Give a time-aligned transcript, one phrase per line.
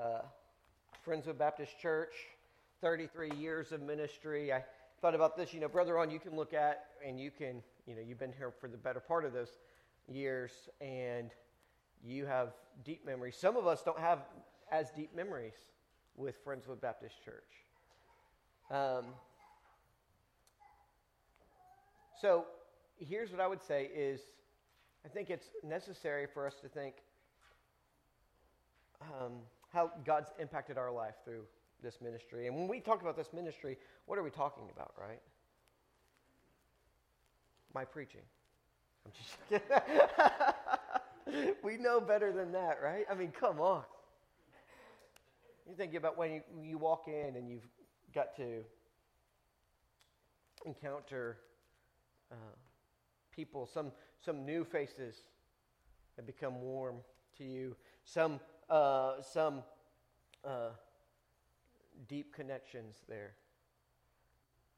[0.00, 0.22] uh,
[1.06, 2.14] Friendswood Baptist Church,
[2.80, 4.52] 33 years of ministry.
[4.52, 4.64] I
[5.00, 5.52] thought about this.
[5.52, 8.32] You know, Brother Owen, you can look at, and you can, you know, you've been
[8.36, 9.50] here for the better part of those
[10.08, 11.30] years, and
[12.04, 12.52] you have
[12.84, 13.36] deep memories.
[13.36, 14.20] Some of us don't have
[14.70, 15.54] as deep memories
[16.16, 17.44] with Friendswood Baptist Church.
[18.70, 19.06] Um,
[22.20, 22.44] so
[22.98, 24.20] here's what I would say is
[25.04, 26.94] I think it's necessary for us to think
[29.02, 29.32] um,
[29.72, 31.42] how God's impacted our life through
[31.82, 32.46] this ministry.
[32.46, 35.20] And when we talk about this ministry, what are we talking about, right?
[37.74, 38.22] My preaching.
[39.06, 39.66] I'm just kidding.
[41.64, 43.04] we know better than that, right?
[43.10, 43.82] I mean, come on.
[45.68, 47.68] You think about when you, you walk in and you've
[48.12, 48.64] got to
[50.66, 51.36] encounter
[52.32, 52.56] uh,
[53.30, 53.92] people, some,
[54.24, 55.22] some new faces
[56.16, 56.96] that become warm
[57.38, 59.62] to you, some, uh, some
[60.44, 60.70] uh,
[62.08, 63.32] deep connections there.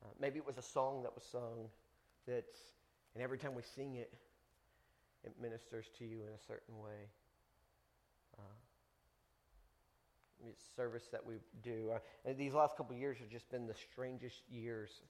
[0.02, 1.68] Uh, maybe it was a song that was sung
[2.26, 2.56] that's,
[3.14, 4.12] and every time we sing it,
[5.24, 7.08] it ministers to you in a certain way.
[8.38, 8.42] Uh,
[10.76, 11.90] service that we do.
[11.94, 15.02] Uh, these last couple years have just been the strangest years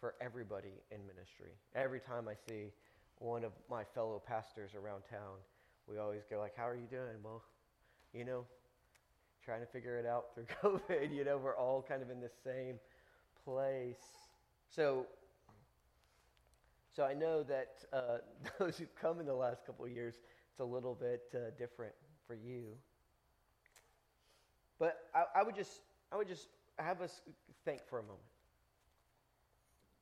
[0.00, 1.52] for everybody in ministry.
[1.74, 2.72] Every time I see
[3.18, 5.38] one of my fellow pastors around town,
[5.86, 7.44] we always go like, "How are you doing?" Well,
[8.12, 8.44] you know,
[9.44, 11.14] trying to figure it out through COVID.
[11.14, 12.76] You know, we're all kind of in the same
[13.44, 14.02] place.
[14.68, 15.06] So,
[16.94, 18.18] so I know that uh,
[18.58, 20.14] those who've come in the last couple of years,
[20.50, 21.94] it's a little bit uh, different
[22.26, 22.64] for you.
[24.78, 27.20] But I, I would just, I would just have us
[27.64, 28.20] think for a moment.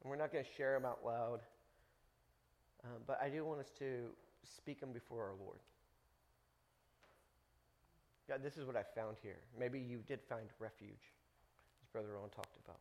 [0.02, 1.40] And we're not going to share them out loud.
[2.84, 4.06] Um, but I do want us to
[4.42, 5.58] speak them before our Lord.
[8.30, 9.40] God, this is what I found here.
[9.58, 11.10] Maybe you did find refuge,
[11.82, 12.78] as Brother Owen talked about.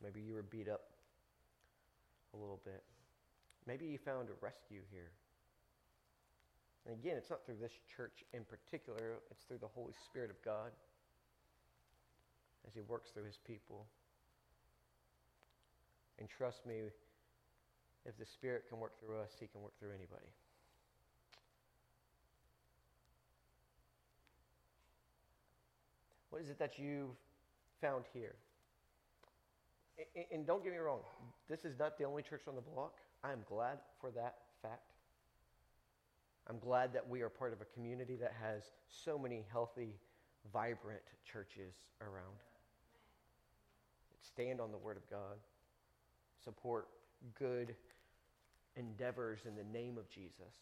[0.00, 0.82] Maybe you were beat up
[2.32, 2.84] a little bit.
[3.66, 5.10] Maybe you found a rescue here.
[6.86, 10.40] And again, it's not through this church in particular, it's through the Holy Spirit of
[10.44, 10.70] God
[12.68, 13.84] as He works through His people.
[16.20, 16.82] And trust me,
[18.08, 20.32] if the Spirit can work through us, He can work through anybody.
[26.30, 27.16] What is it that you've
[27.80, 28.34] found here?
[30.32, 31.00] And don't get me wrong,
[31.48, 32.94] this is not the only church on the block.
[33.24, 34.92] I am glad for that fact.
[36.48, 39.96] I'm glad that we are part of a community that has so many healthy,
[40.52, 42.38] vibrant churches around.
[44.22, 45.36] Stand on the Word of God,
[46.42, 46.86] support
[47.38, 47.74] good
[48.78, 50.54] endeavors in the name of Jesus.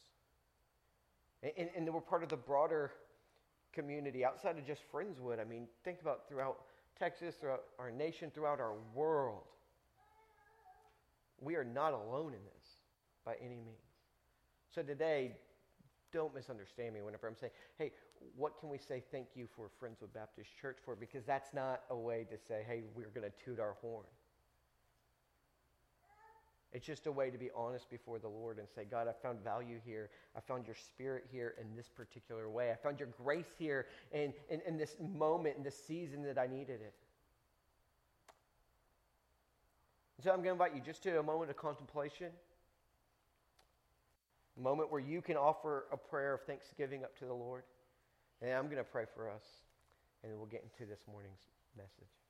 [1.42, 2.92] And, and, we're part of the broader
[3.72, 5.38] community outside of just Friendswood.
[5.38, 6.56] I mean, think about throughout
[6.98, 9.42] Texas, throughout our nation, throughout our world.
[11.40, 12.68] We are not alone in this
[13.24, 13.76] by any means.
[14.74, 15.36] So today,
[16.12, 17.92] don't misunderstand me whenever I'm saying, hey,
[18.36, 20.96] what can we say thank you for Friendswood Baptist Church for?
[20.96, 24.06] Because that's not a way to say, hey, we're going to toot our horn.
[26.76, 29.42] It's just a way to be honest before the Lord and say, God, I found
[29.42, 30.10] value here.
[30.36, 32.70] I found your spirit here in this particular way.
[32.70, 36.46] I found your grace here in, in, in this moment, in this season that I
[36.46, 36.92] needed it.
[40.22, 42.28] so I'm going to invite you just to a moment of contemplation,
[44.58, 47.62] a moment where you can offer a prayer of thanksgiving up to the Lord.
[48.42, 49.44] And I'm going to pray for us,
[50.22, 51.40] and then we'll get into this morning's
[51.74, 52.25] message.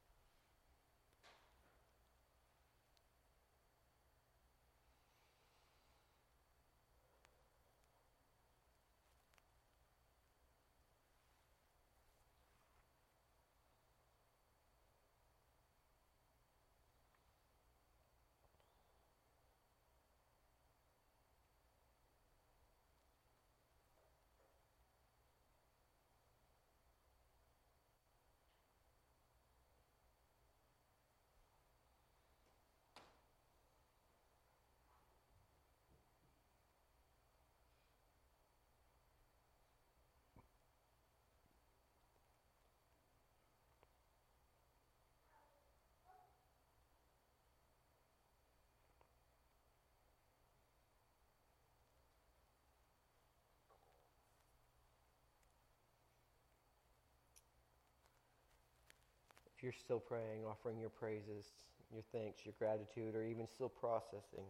[59.66, 61.44] You're still praying, offering your praises,
[61.92, 64.46] your thanks, your gratitude, or even still processing,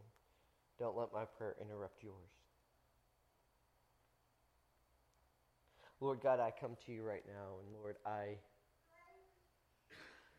[0.79, 2.37] Don't let my prayer interrupt yours.
[6.03, 8.37] Lord God, I come to you right now, and Lord, I.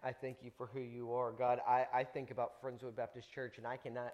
[0.04, 1.32] I thank you for who you are.
[1.32, 4.14] God, I, I think about Friendswood Baptist Church, and I cannot,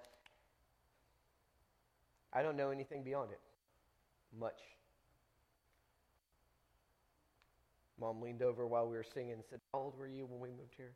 [2.32, 3.42] I don't know anything beyond it.
[4.40, 4.62] Much.
[8.04, 10.50] Mom leaned over while we were singing and said, How old were you when we
[10.50, 10.92] moved here?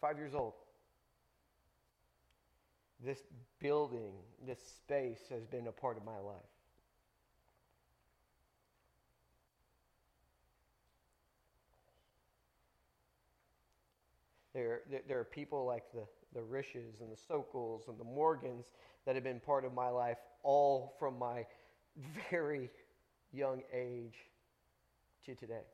[0.00, 0.54] Five years old.
[3.04, 3.18] This
[3.58, 4.12] building,
[4.46, 6.40] this space has been a part of my life.
[14.54, 18.64] There, there, are people like the, the Rishes and the Sokols and the Morgans
[19.04, 21.44] that have been part of my life all from my
[22.30, 22.70] very
[23.32, 24.14] young age
[25.26, 25.64] to today.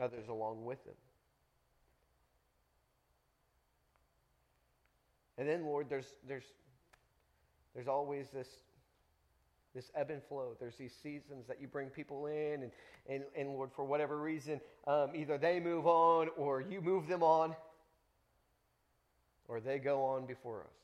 [0.00, 0.94] Others along with them.
[5.38, 6.44] And then, Lord, there's, there's,
[7.74, 8.48] there's always this,
[9.74, 10.56] this ebb and flow.
[10.60, 12.70] There's these seasons that you bring people in, and,
[13.08, 17.22] and, and Lord, for whatever reason, um, either they move on or you move them
[17.22, 17.54] on,
[19.48, 20.83] or they go on before us.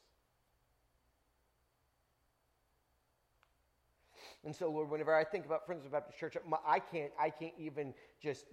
[4.44, 7.92] And so, Lord, whenever I think about Friendswood Baptist Church, I can't, I can't even
[8.22, 8.46] just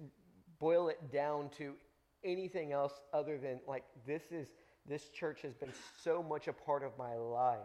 [0.59, 1.73] boil it down to
[2.23, 4.47] anything else other than like this is
[4.87, 7.59] this church has been so much a part of my life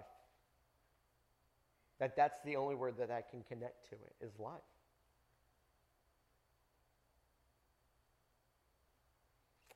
[1.98, 4.60] that that's the only word that I can connect to it is life.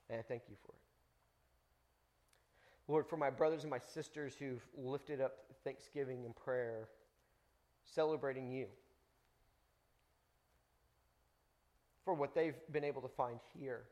[0.09, 0.81] And I thank you for it.
[2.89, 6.89] Lord, for my brothers and my sisters who've lifted up thanksgiving and prayer,
[7.93, 8.67] celebrating you,
[12.05, 13.83] for what they've been able to find here,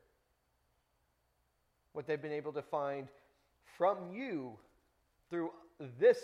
[1.94, 3.08] what they've been able to find
[3.78, 4.58] from you
[5.30, 5.52] through
[6.00, 6.20] this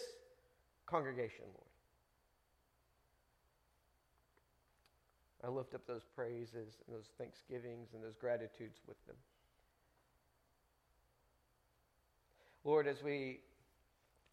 [0.86, 1.68] congregation, Lord.
[5.44, 9.16] I lift up those praises and those thanksgivings and those gratitudes with them.
[12.64, 13.40] Lord, as we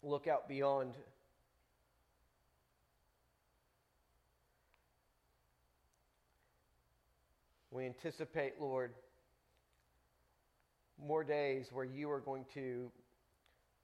[0.03, 0.93] look out beyond
[7.71, 8.93] we anticipate, Lord,
[11.05, 12.91] more days where you are going to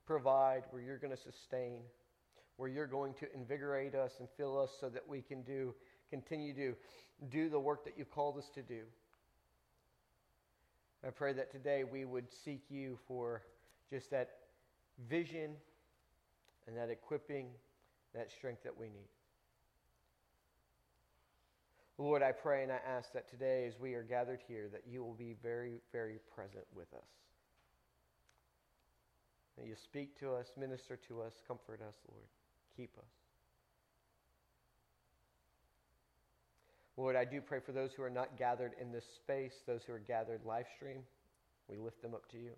[0.05, 1.81] provide, where you're going to sustain,
[2.57, 5.73] where you're going to invigorate us and fill us so that we can do
[6.09, 6.75] continue to
[7.29, 8.81] do the work that you've called us to do.
[11.05, 13.43] I pray that today we would seek you for
[13.89, 14.29] just that
[15.07, 15.51] vision
[16.67, 17.47] and that equipping,
[18.13, 19.14] that strength that we need.
[21.97, 25.03] Lord, I pray and I ask that today, as we are gathered here, that you
[25.03, 27.07] will be very, very present with us.
[29.57, 32.25] That you speak to us, minister to us, comfort us, Lord.
[32.75, 33.06] Keep us.
[36.97, 39.94] Lord, I do pray for those who are not gathered in this space, those who
[39.94, 41.00] are gathered live stream.
[41.69, 42.51] We lift them up to you.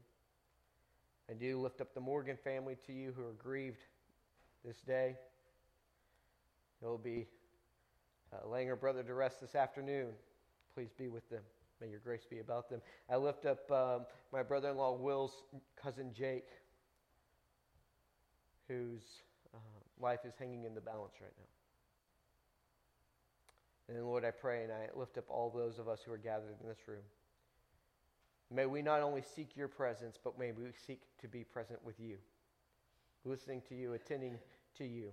[1.30, 3.84] I do lift up the Morgan family to you who are grieved
[4.64, 5.16] this day.
[6.82, 7.28] They'll be
[8.34, 10.08] uh, laying her brother to rest this afternoon.
[10.74, 11.44] Please be with them.
[11.80, 12.82] May your grace be about them.
[13.10, 15.44] I lift up um, my brother in law Will's
[15.82, 16.48] cousin Jake,
[18.68, 19.04] whose
[19.54, 19.60] uh,
[20.00, 21.44] life is hanging in the balance right now.
[23.96, 26.56] And Lord, I pray and I lift up all those of us who are gathered
[26.62, 27.04] in this room.
[28.52, 32.00] May we not only seek your presence, but may we seek to be present with
[32.00, 32.18] you,
[33.24, 34.38] listening to you, attending
[34.78, 35.12] to you.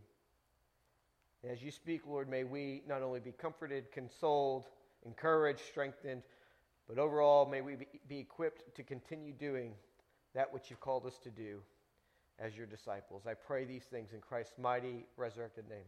[1.50, 4.64] As you speak, Lord, may we not only be comforted, consoled,
[5.04, 6.22] encouraged, strengthened,
[6.88, 7.76] but overall, may we
[8.08, 9.72] be equipped to continue doing
[10.34, 11.60] that which you've called us to do
[12.38, 13.26] as your disciples.
[13.26, 15.86] I pray these things in Christ's mighty, resurrected name.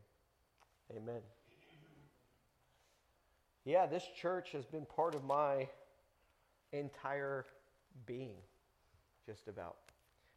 [0.95, 1.21] Amen.
[3.65, 5.69] Yeah, this church has been part of my
[6.73, 7.47] entire
[8.05, 8.37] being,
[9.25, 9.77] just about.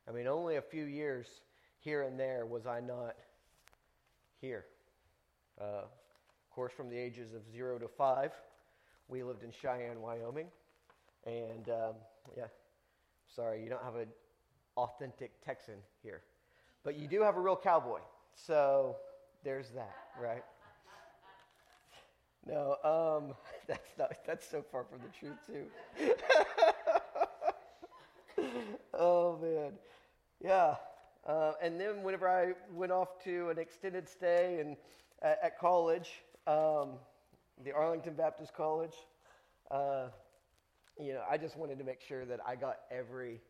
[0.08, 1.28] I mean, only a few years
[1.80, 3.16] here and there was I not
[4.42, 4.66] here.
[5.60, 8.32] Uh, of course, from the ages of zero to five,
[9.08, 10.48] we lived in Cheyenne, Wyoming.
[11.25, 11.96] And um,
[12.38, 12.46] yeah,
[13.28, 14.08] sorry, you don't have an
[14.78, 16.22] authentic Texan here.
[16.84, 18.00] But you do have a real cowboy.
[18.36, 18.96] So
[19.44, 20.44] there's that, right?
[22.46, 23.36] No, um,
[23.68, 25.66] that's not, that's so far from the truth too.
[28.94, 29.74] oh man,
[30.44, 30.75] yeah.
[31.28, 34.78] Uh, and then whenever I went off to an extended stay and
[35.22, 36.10] uh, at college,
[36.48, 36.94] um,
[37.64, 38.96] the Arlington Baptist College,
[39.72, 40.08] uh,
[41.00, 43.42] you know, I just wanted to make sure that I got every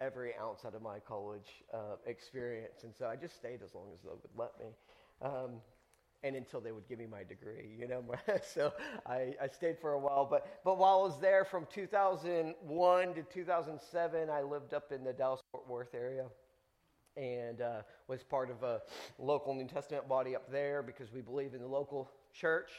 [0.00, 3.88] every ounce out of my college uh, experience, and so I just stayed as long
[3.92, 4.66] as they would let me.
[5.20, 5.60] Um,
[6.24, 8.02] and until they would give me my degree, you know.
[8.42, 8.72] so
[9.06, 13.22] I, I, stayed for a while, but but while I was there from 2001 to
[13.22, 16.26] 2007, I lived up in the Dallas Fort Worth area,
[17.18, 18.80] and uh, was part of a
[19.18, 22.70] local New Testament body up there because we believe in the local church,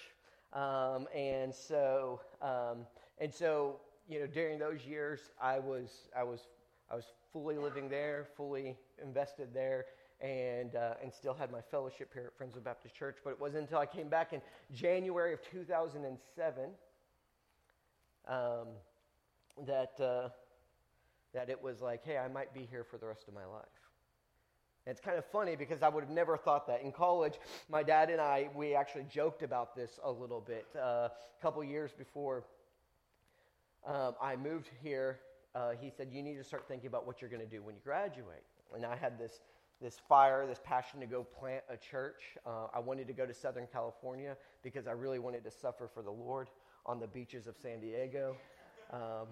[0.54, 2.86] um, and so um,
[3.20, 6.48] and so you know during those years I was I was
[6.90, 9.86] I was fully living there, fully invested there,
[10.22, 13.18] and, uh, and still had my fellowship here at Friendswood Baptist Church.
[13.24, 14.42] But it wasn't until I came back in
[14.74, 16.64] January of 2007
[18.28, 18.68] um,
[19.66, 20.30] that, uh,
[21.34, 23.79] that it was like, hey, I might be here for the rest of my life.
[24.90, 26.82] It's kind of funny because I would have never thought that.
[26.82, 27.36] In college,
[27.70, 30.66] my dad and I, we actually joked about this a little bit.
[30.76, 32.44] Uh, a couple years before
[33.86, 35.20] um, I moved here,
[35.54, 37.76] uh, he said, You need to start thinking about what you're going to do when
[37.76, 38.44] you graduate.
[38.76, 39.42] And I had this
[39.82, 42.22] this fire, this passion to go plant a church.
[42.46, 46.02] Uh, I wanted to go to Southern California because I really wanted to suffer for
[46.02, 46.50] the Lord
[46.86, 48.36] on the beaches of San Diego,
[48.92, 49.28] um,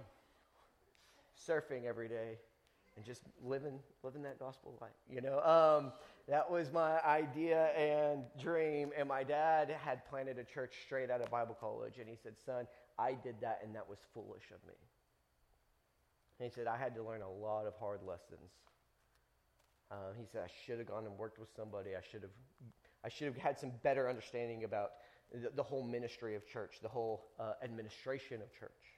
[1.38, 2.38] surfing every day,
[2.98, 4.92] and just living living that gospel life.
[5.10, 5.94] You know, um,
[6.28, 8.92] that was my idea and dream.
[8.98, 12.34] And my dad had planted a church straight out of Bible college, and he said,
[12.46, 12.68] "Son,
[13.00, 14.74] I did that, and that was foolish of me."
[16.40, 18.52] And he said, "I had to learn a lot of hard lessons."
[19.90, 21.92] Uh, he said, I should have gone and worked with somebody.
[21.96, 22.32] I should have,
[23.06, 24.92] I should have had some better understanding about
[25.32, 28.97] the, the whole ministry of church, the whole uh, administration of church.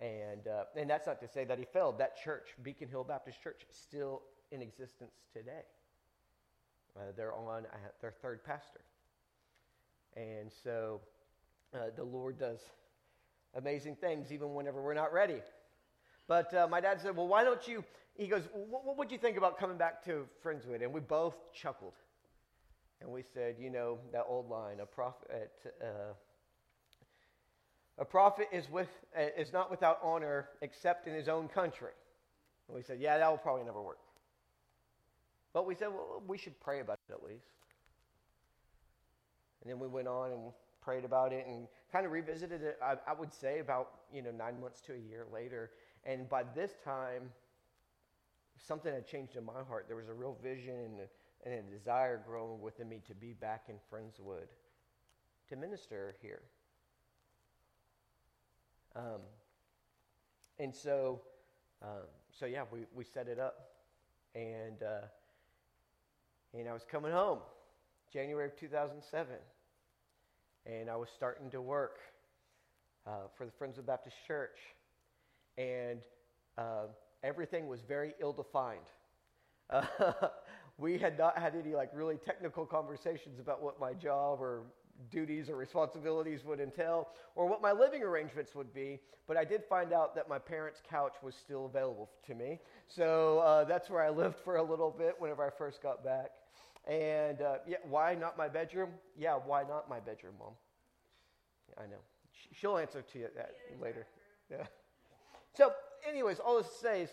[0.00, 1.98] And, uh, and that's not to say that he failed.
[1.98, 5.62] That church, Beacon Hill Baptist Church, still in existence today.
[6.96, 8.80] Uh, they're on uh, their third pastor.
[10.16, 11.00] And so
[11.74, 12.60] uh, the Lord does
[13.56, 15.40] amazing things even whenever we're not ready.
[16.26, 17.84] But uh, my dad said, Well, why don't you
[18.16, 20.82] he goes, what, what would you think about coming back to Friendswood?
[20.82, 21.94] And we both chuckled.
[23.00, 26.14] And we said, you know, that old line, a prophet, uh,
[27.98, 31.92] a prophet is, with, uh, is not without honor except in his own country.
[32.68, 33.98] And we said, yeah, that will probably never work.
[35.52, 37.46] But we said, well, we should pray about it at least.
[39.62, 40.40] And then we went on and
[40.82, 44.30] prayed about it and kind of revisited it, I, I would say, about, you know,
[44.30, 45.70] nine months to a year later.
[46.04, 47.30] And by this time,
[48.66, 49.86] something had changed in my heart.
[49.86, 53.32] There was a real vision and a, and a desire growing within me to be
[53.32, 54.48] back in Friendswood,
[55.48, 56.42] to minister here.
[58.96, 59.20] Um,
[60.58, 61.20] and so,
[61.82, 63.70] um, so yeah, we, we set it up,
[64.34, 65.06] and uh,
[66.52, 67.40] and I was coming home,
[68.12, 69.34] January of 2007,
[70.66, 71.98] and I was starting to work
[73.06, 74.58] uh, for the Friendswood Baptist Church,
[75.58, 76.00] and
[76.56, 76.86] uh,
[77.22, 78.80] everything was very ill defined.
[80.76, 84.62] We had not had any like really technical conversations about what my job or
[85.10, 89.64] duties or responsibilities would entail or what my living arrangements would be but i did
[89.64, 92.60] find out that my parents couch was still available to me.
[92.86, 96.30] So uh, that's where i lived for a little bit whenever i first got back.
[96.86, 98.90] And uh, yeah why not my bedroom?
[99.16, 100.52] Yeah why not my bedroom mom?
[101.78, 102.02] I know.
[102.52, 104.06] She'll answer to you that later.
[104.50, 104.66] yeah.
[105.54, 105.72] So
[106.08, 107.10] anyways, all this to say is,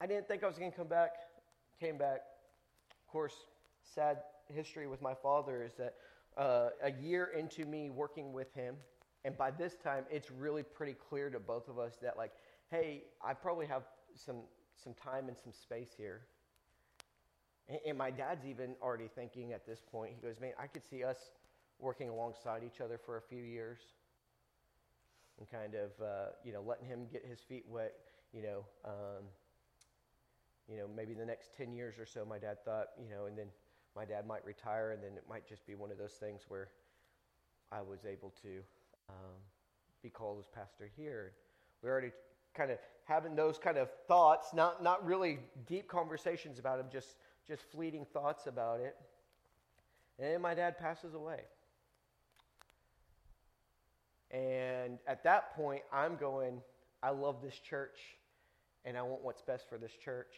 [0.00, 1.12] I didn't think I was going to come back.
[1.80, 2.20] Came back.
[2.90, 3.34] Of course,
[3.82, 4.18] sad
[4.52, 5.94] history with my father is that
[6.36, 8.76] uh, a year into me working with him,
[9.24, 12.32] and by this time, it's really pretty clear to both of us that, like,
[12.70, 13.82] hey, I probably have
[14.14, 14.42] some
[14.82, 16.22] some time and some space here.
[17.68, 20.12] And, and my dad's even already thinking at this point.
[20.14, 21.30] He goes, man, I could see us
[21.78, 23.78] working alongside each other for a few years
[25.38, 27.94] and kind of uh, you know letting him get his feet wet.
[28.32, 29.24] You know, um,
[30.68, 32.24] you know maybe the next ten years or so.
[32.24, 33.46] My dad thought you know, and then
[33.96, 36.68] my dad might retire, and then it might just be one of those things where
[37.70, 38.60] I was able to
[39.08, 39.36] um,
[40.02, 41.32] be called as pastor here.
[41.82, 42.12] We're already
[42.54, 47.16] kind of having those kind of thoughts, not not really deep conversations about them, just
[47.46, 48.96] just fleeting thoughts about it.
[50.18, 51.40] And then my dad passes away.
[54.30, 56.60] And at that point, I'm going,
[57.02, 57.98] I love this church
[58.84, 60.34] and I want what's best for this church,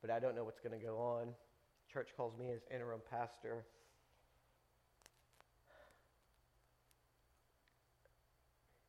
[0.00, 1.28] but I don't know what's going to go on.
[1.94, 3.64] Church calls me as interim pastor.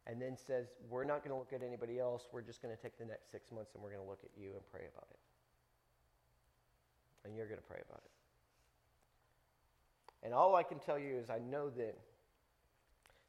[0.07, 2.23] And then says, We're not going to look at anybody else.
[2.33, 4.31] We're just going to take the next six months and we're going to look at
[4.35, 5.19] you and pray about it.
[7.23, 8.11] And you're going to pray about it.
[10.25, 11.95] And all I can tell you is I know that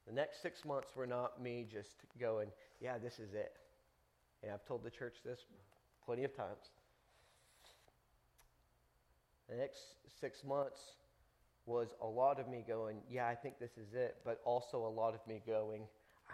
[0.07, 2.49] The next six months were not me just going,
[2.81, 3.57] yeah, this is it.
[4.43, 5.41] And I've told the church this
[6.05, 6.71] plenty of times.
[9.49, 9.81] The next
[10.21, 10.81] six months
[11.67, 14.89] was a lot of me going, yeah, I think this is it, but also a
[14.89, 15.83] lot of me going,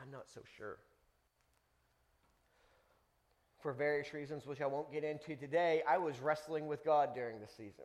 [0.01, 0.79] I'm not so sure.
[3.61, 7.41] For various reasons, which I won't get into today, I was wrestling with God during
[7.41, 7.85] the season.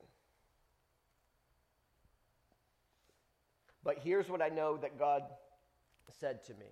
[3.84, 5.24] But here's what I know that God
[6.20, 6.66] said to me.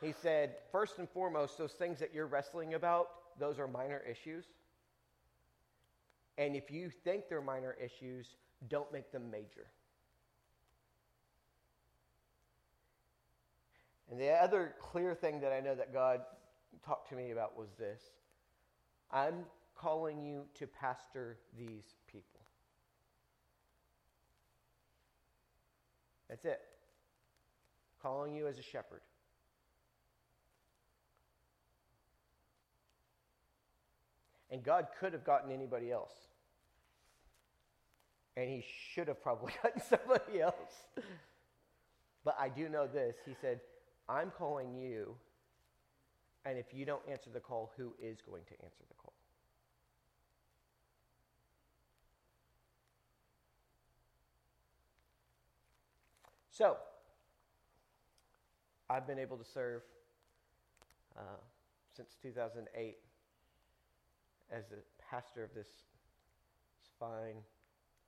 [0.00, 4.44] He said, first and foremost, those things that you're wrestling about, those are minor issues.
[6.36, 8.36] And if you think they're minor issues,
[8.68, 9.66] don't make them major.
[14.10, 16.20] And the other clear thing that I know that God
[16.84, 18.00] talked to me about was this
[19.10, 22.40] I'm calling you to pastor these people.
[26.28, 26.60] That's it.
[28.02, 29.00] Calling you as a shepherd.
[34.54, 36.12] And God could have gotten anybody else.
[38.36, 40.86] And he should have probably gotten somebody else.
[42.24, 43.16] But I do know this.
[43.26, 43.58] He said,
[44.08, 45.16] I'm calling you,
[46.44, 49.12] and if you don't answer the call, who is going to answer the call?
[56.52, 56.76] So,
[58.88, 59.82] I've been able to serve
[61.18, 61.40] uh,
[61.96, 62.98] since 2008
[64.50, 64.76] as the
[65.10, 65.68] pastor of this
[66.98, 67.36] fine,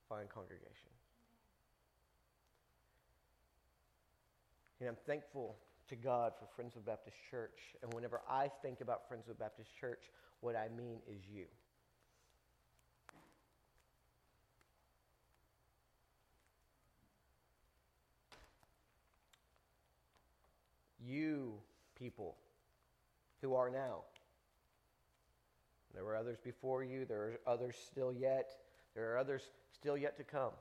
[0.09, 0.91] fine congregation.
[4.81, 5.57] And I'm thankful
[5.89, 7.59] to God for Friendswood Baptist Church.
[7.83, 11.47] And whenever I think about Friendswood Baptist Church, what I mean is you.
[21.05, 21.55] You
[21.95, 22.37] people
[23.41, 24.03] who are now.
[25.97, 28.51] There were others before you, there are others still yet,
[28.95, 29.43] there are others
[29.73, 30.53] still yet to come.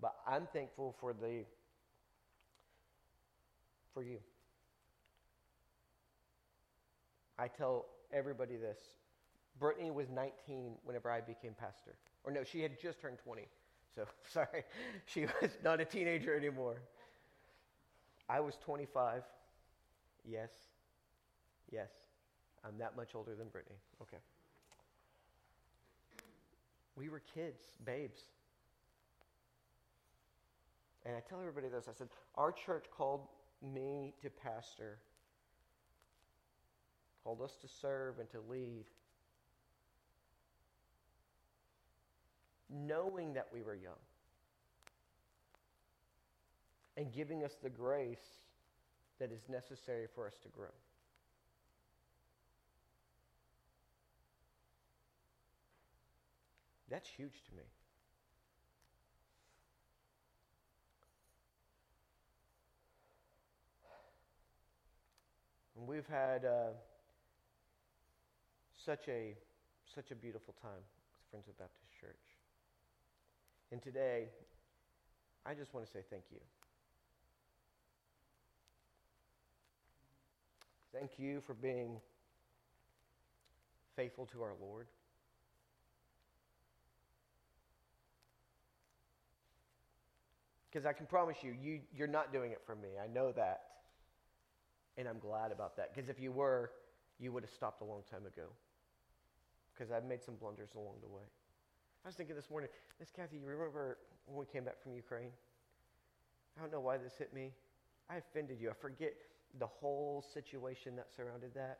[0.00, 1.44] But I'm thankful for the
[3.92, 4.18] for you.
[7.38, 8.78] I tell everybody this.
[9.60, 11.96] Brittany was 19 whenever I became pastor.
[12.24, 13.42] Or no, she had just turned 20.
[13.94, 14.64] So sorry,
[15.04, 16.76] she was not a teenager anymore.
[18.30, 19.22] I was 25.
[20.24, 20.50] Yes.
[21.70, 21.90] Yes.
[22.64, 23.76] I'm that much older than Brittany.
[24.02, 24.18] Okay.
[26.96, 28.22] We were kids, babes.
[31.04, 33.28] And I tell everybody this I said, Our church called
[33.62, 34.98] me to pastor,
[37.22, 38.84] called us to serve and to lead,
[42.70, 43.94] knowing that we were young
[46.96, 48.42] and giving us the grace
[49.20, 50.68] that is necessary for us to grow.
[56.96, 57.62] That's huge to me.
[65.76, 66.68] And we've had uh,
[68.82, 69.36] such a
[69.94, 72.16] such a beautiful time with Friendswood Baptist Church.
[73.70, 74.28] And today,
[75.44, 76.40] I just want to say thank you.
[80.94, 82.00] Thank you for being
[83.96, 84.86] faithful to our Lord.
[90.70, 92.90] Because I can promise you, you, you're not doing it for me.
[93.02, 93.60] I know that.
[94.98, 95.94] And I'm glad about that.
[95.94, 96.70] Because if you were,
[97.18, 98.48] you would have stopped a long time ago.
[99.72, 101.22] Because I've made some blunders along the way.
[102.04, 105.30] I was thinking this morning, Miss Kathy, you remember when we came back from Ukraine?
[106.56, 107.52] I don't know why this hit me.
[108.08, 108.70] I offended you.
[108.70, 109.14] I forget
[109.58, 111.78] the whole situation that surrounded that.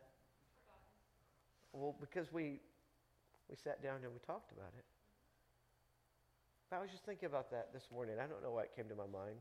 [1.72, 2.61] Well, because we
[3.49, 4.85] we sat down and we talked about it.
[6.70, 8.16] But I was just thinking about that this morning.
[8.18, 9.38] I don't know why it came to my mind.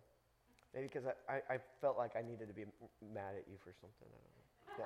[0.73, 2.65] Maybe because I, I, I, felt like I needed to be
[3.01, 4.07] mad at you for something.
[4.07, 4.85] I don't know.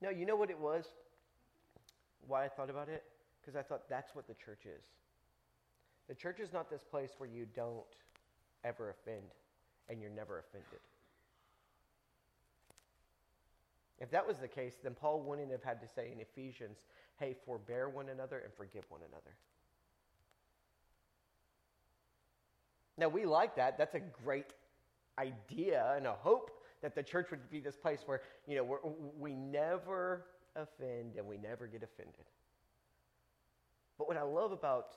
[0.00, 0.86] No, you know what it was?
[2.26, 3.04] Why I thought about it?
[3.40, 4.84] Because I thought that's what the church is.
[6.08, 7.84] The church is not this place where you don't
[8.64, 9.22] ever offend
[9.88, 10.80] and you're never offended.
[14.00, 16.78] If that was the case, then Paul wouldn't have had to say in Ephesians,
[17.18, 19.36] hey, forbear one another and forgive one another.
[22.98, 23.78] Now, we like that.
[23.78, 24.52] That's a great
[25.18, 26.50] idea and a hope
[26.82, 31.38] that the church would be this place where, you know, we never offend and we
[31.38, 32.26] never get offended.
[33.98, 34.96] But what I love about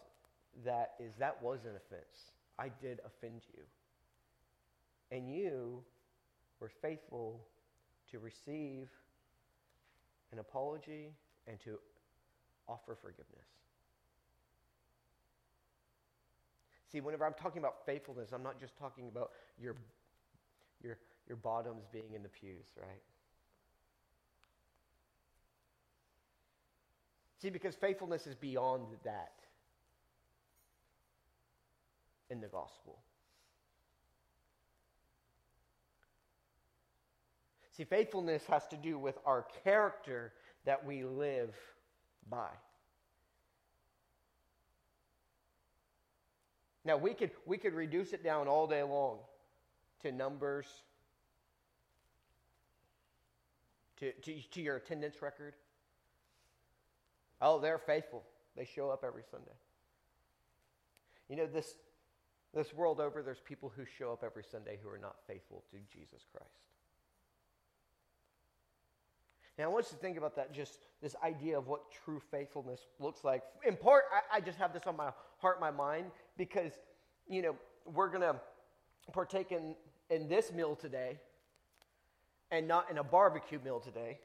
[0.65, 2.32] that is that was an offense.
[2.58, 3.62] I did offend you.
[5.12, 5.84] And you
[6.60, 7.41] were faithful
[8.12, 8.89] to receive
[10.32, 11.13] an apology
[11.47, 11.78] and to
[12.67, 13.47] offer forgiveness.
[16.91, 19.75] See, whenever I'm talking about faithfulness, I'm not just talking about your,
[20.82, 20.97] your,
[21.28, 23.01] your bottoms being in the pews, right?
[27.41, 29.34] See, because faithfulness is beyond that
[32.30, 32.97] in the gospel.
[37.75, 40.32] See, faithfulness has to do with our character
[40.65, 41.54] that we live
[42.29, 42.49] by.
[46.83, 49.17] Now, we could, we could reduce it down all day long
[50.03, 50.67] to numbers,
[53.99, 55.53] to, to, to your attendance record.
[57.41, 58.23] Oh, they're faithful.
[58.55, 59.51] They show up every Sunday.
[61.27, 61.75] You know, this,
[62.53, 65.77] this world over, there's people who show up every Sunday who are not faithful to
[65.91, 66.74] Jesus Christ.
[69.58, 72.82] Now, I want you to think about that, just this idea of what true faithfulness
[73.00, 73.41] looks like.
[73.65, 76.74] In part, I, I just have this on my heart, my mind, because,
[77.28, 78.36] you know, we're going to
[79.13, 79.76] partake in,
[80.10, 81.20] in this meal today
[82.52, 84.20] and not in a barbecue meal today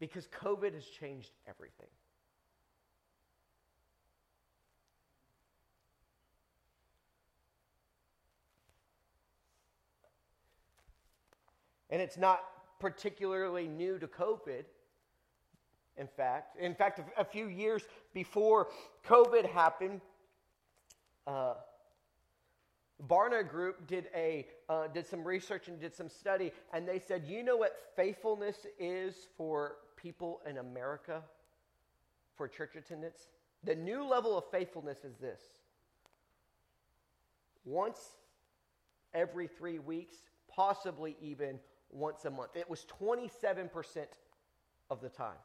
[0.00, 1.86] because COVID has changed everything.
[11.88, 12.40] And it's not
[12.78, 14.64] particularly new to COVID.
[15.96, 18.68] In fact, in fact, a, few years before
[19.06, 20.02] COVID happened,
[21.26, 21.54] uh,
[23.08, 27.24] Barna Group did a uh, did some research and did some study, and they said,
[27.26, 31.22] you know what faithfulness is for people in America
[32.36, 33.28] for church attendance?
[33.64, 35.40] The new level of faithfulness is this:
[37.64, 38.16] once
[39.14, 40.16] every three weeks,
[40.48, 41.58] possibly even
[41.90, 42.56] once a month.
[42.56, 44.06] It was 27%
[44.90, 45.36] of the time.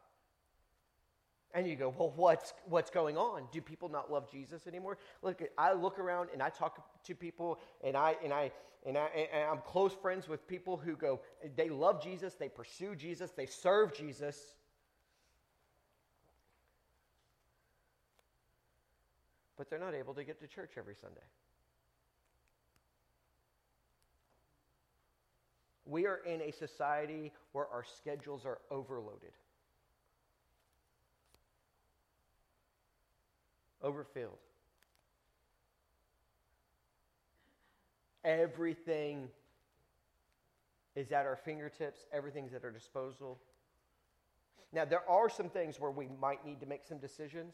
[1.53, 3.43] And you go, well, what's, what's going on?
[3.51, 4.97] Do people not love Jesus anymore?
[5.21, 8.51] Look, I look around and I talk to people, and, I, and, I,
[8.85, 11.19] and, I, and I'm close friends with people who go,
[11.57, 14.55] they love Jesus, they pursue Jesus, they serve Jesus.
[19.57, 21.21] But they're not able to get to church every Sunday.
[25.91, 29.33] We are in a society where our schedules are overloaded,
[33.83, 34.37] overfilled.
[38.23, 39.27] Everything
[40.95, 43.37] is at our fingertips, everything's at our disposal.
[44.71, 47.53] Now, there are some things where we might need to make some decisions,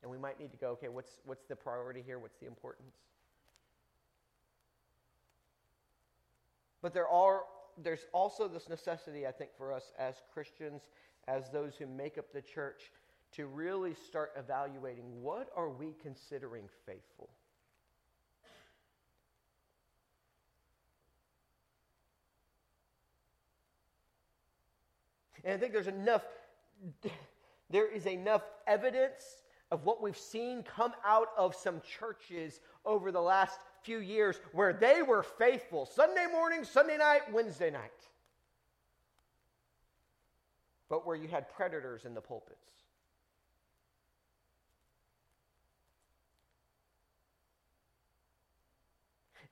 [0.00, 2.18] and we might need to go, okay, what's, what's the priority here?
[2.18, 2.94] What's the importance?
[6.82, 7.42] But there are,
[7.82, 10.82] there's also this necessity, I think, for us as Christians,
[11.28, 12.90] as those who make up the church,
[13.32, 17.28] to really start evaluating what are we considering faithful?
[25.44, 26.24] And I think there's enough,
[27.70, 33.20] there is enough evidence of what we've seen come out of some churches over the
[33.20, 37.90] last few years where they were faithful Sunday morning, Sunday night, Wednesday night.
[40.88, 42.58] But where you had predators in the pulpits.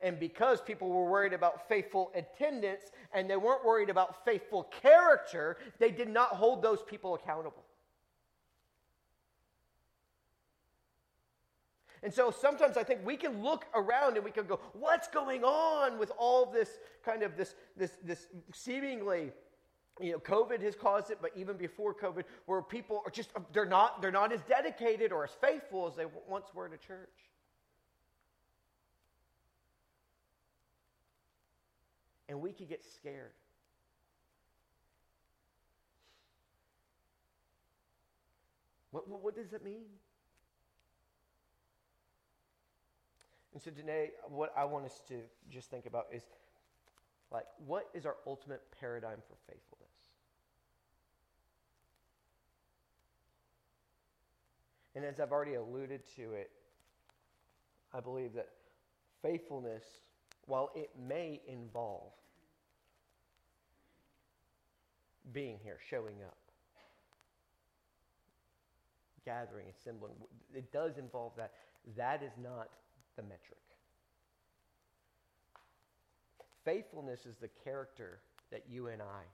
[0.01, 5.59] And because people were worried about faithful attendance and they weren't worried about faithful character,
[5.79, 7.65] they did not hold those people accountable.
[12.03, 15.43] And so sometimes I think we can look around and we can go, what's going
[15.45, 19.33] on with all this kind of this, this, this seemingly,
[20.01, 23.67] you know, COVID has caused it, but even before COVID, where people are just, they're
[23.67, 27.09] not, they're not as dedicated or as faithful as they once were to church.
[32.29, 33.33] And we could get scared.
[38.91, 39.85] What, what, what does that mean?
[43.53, 45.15] And so today, what I want us to
[45.51, 46.23] just think about is
[47.31, 49.89] like, what is our ultimate paradigm for faithfulness?
[54.95, 56.51] And as I've already alluded to it,
[57.95, 58.49] I believe that
[59.23, 59.85] faithfulness,
[60.47, 62.13] while it may involve
[65.33, 66.37] being here, showing up,
[69.25, 70.15] gathering, assembling.
[70.55, 71.53] It does involve that.
[71.97, 72.69] That is not
[73.19, 73.59] the metric.
[76.65, 78.21] Faithfulness is the character
[78.53, 79.25] that you and I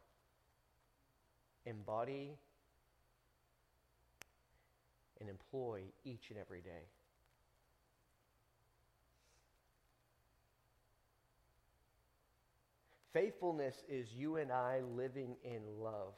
[1.66, 2.33] embody
[5.20, 6.88] and employ each and every day.
[13.12, 16.14] Faithfulness is you and I living in love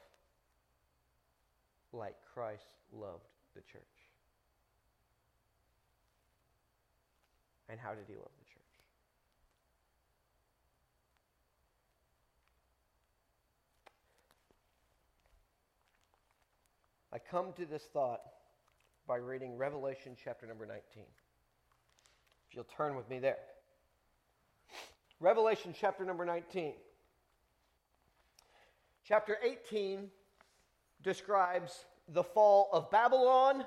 [1.91, 3.96] like Christ loved the church.
[7.69, 8.63] And how did he love the church?
[17.13, 18.21] I come to this thought
[19.07, 20.81] by reading Revelation chapter number 19.
[22.49, 23.37] If you'll turn with me there.
[25.19, 26.73] Revelation chapter number 19.
[29.03, 30.09] Chapter 18
[31.01, 33.63] describes the fall of Babylon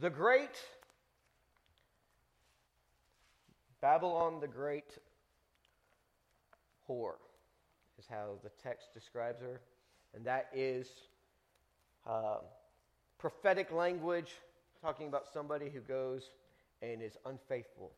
[0.00, 0.60] the Great.
[3.80, 4.98] Babylon the Great
[6.88, 7.16] whore
[7.98, 9.60] is how the text describes her.
[10.14, 10.88] And that is
[12.06, 12.38] uh,
[13.18, 14.32] prophetic language
[14.80, 16.30] talking about somebody who goes
[16.82, 17.92] and is unfaithful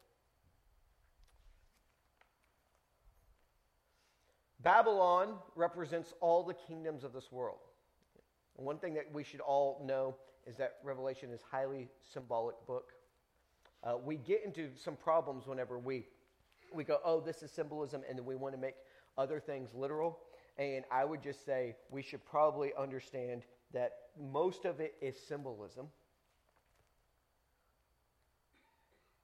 [4.63, 7.59] Babylon represents all the kingdoms of this world.
[8.57, 10.17] One thing that we should all know
[10.47, 12.93] is that Revelation is highly symbolic book.
[13.83, 16.05] Uh, we get into some problems whenever we
[16.73, 18.77] we go, oh, this is symbolism, and then we want to make
[19.19, 20.19] other things literal.
[20.59, 25.87] And I would just say we should probably understand that most of it is symbolism.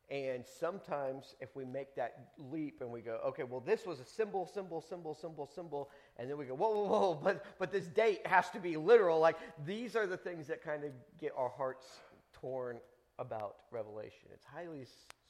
[0.09, 4.05] And sometimes, if we make that leap and we go, okay, well, this was a
[4.05, 7.87] symbol, symbol, symbol, symbol, symbol, and then we go, whoa, whoa, whoa, but, but this
[7.87, 9.19] date has to be literal.
[9.19, 11.87] Like, these are the things that kind of get our hearts
[12.33, 12.79] torn
[13.19, 14.29] about Revelation.
[14.33, 14.87] It's highly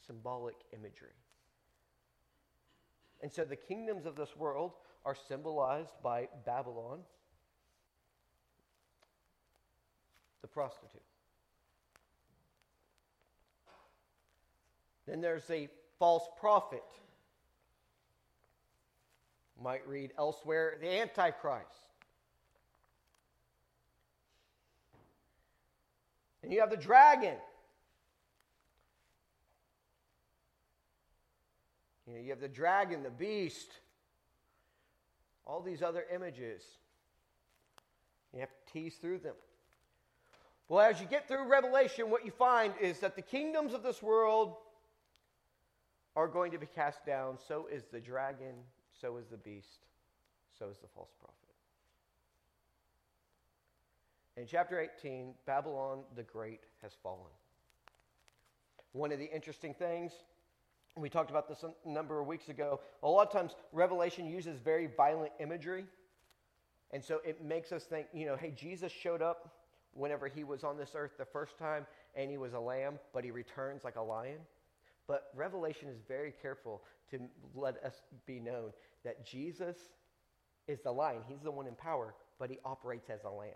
[0.07, 1.15] symbolic imagery.
[3.23, 4.73] And so the kingdoms of this world
[5.05, 7.01] are symbolized by Babylon,
[10.43, 11.01] the prostitute.
[15.07, 15.69] Then there's a
[15.99, 16.83] false prophet.
[19.63, 21.65] Might read elsewhere the Antichrist.
[26.43, 27.37] And you have the dragon.
[32.07, 33.69] You, know, you have the dragon, the beast,
[35.47, 36.63] all these other images.
[38.33, 39.35] You have to tease through them.
[40.69, 44.03] Well, as you get through Revelation, what you find is that the kingdoms of this
[44.03, 44.57] world
[46.17, 47.39] are going to be cast down.
[47.47, 48.55] So is the dragon,
[49.01, 49.87] so is the beast,
[50.59, 51.37] so is the false prophet.
[54.37, 57.33] In chapter 18, Babylon the Great has fallen.
[58.93, 60.13] One of the interesting things,
[60.97, 64.59] we talked about this a number of weeks ago, a lot of times Revelation uses
[64.59, 65.85] very violent imagery.
[66.93, 69.53] And so it makes us think, you know, hey, Jesus showed up
[69.93, 73.25] whenever he was on this earth the first time and he was a lamb, but
[73.25, 74.39] he returns like a lion.
[75.07, 77.21] But Revelation is very careful to
[77.55, 78.73] let us be known
[79.05, 79.77] that Jesus
[80.67, 81.21] is the lion.
[81.29, 83.51] He's the one in power, but he operates as a lamb.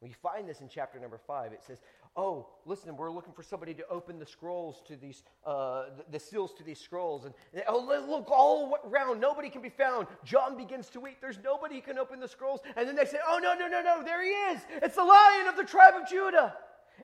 [0.00, 1.52] We find this in chapter number five.
[1.52, 1.78] It says,
[2.14, 6.20] Oh, listen, we're looking for somebody to open the scrolls to these, uh, the, the,
[6.20, 7.24] seals to these scrolls.
[7.24, 9.18] And, and, oh, look all around.
[9.18, 10.06] Nobody can be found.
[10.22, 11.22] John begins to weep.
[11.22, 12.60] There's nobody who can open the scrolls.
[12.76, 14.02] And then they say, Oh, no, no, no, no.
[14.04, 14.60] There he is.
[14.82, 16.54] It's the lion of the tribe of Judah.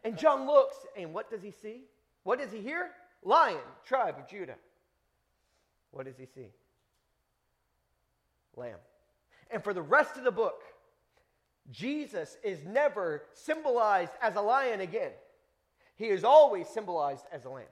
[0.05, 1.85] And John looks, and what does he see?
[2.25, 2.90] What does he hear?
[3.23, 4.57] Lion, tribe of Judah.
[5.90, 6.49] What does he see?
[8.57, 8.79] Lamb.
[9.51, 10.62] And for the rest of the book,
[11.70, 15.12] Jesus is never symbolized as a lion again.
[15.96, 17.64] He is always symbolized as a lamb.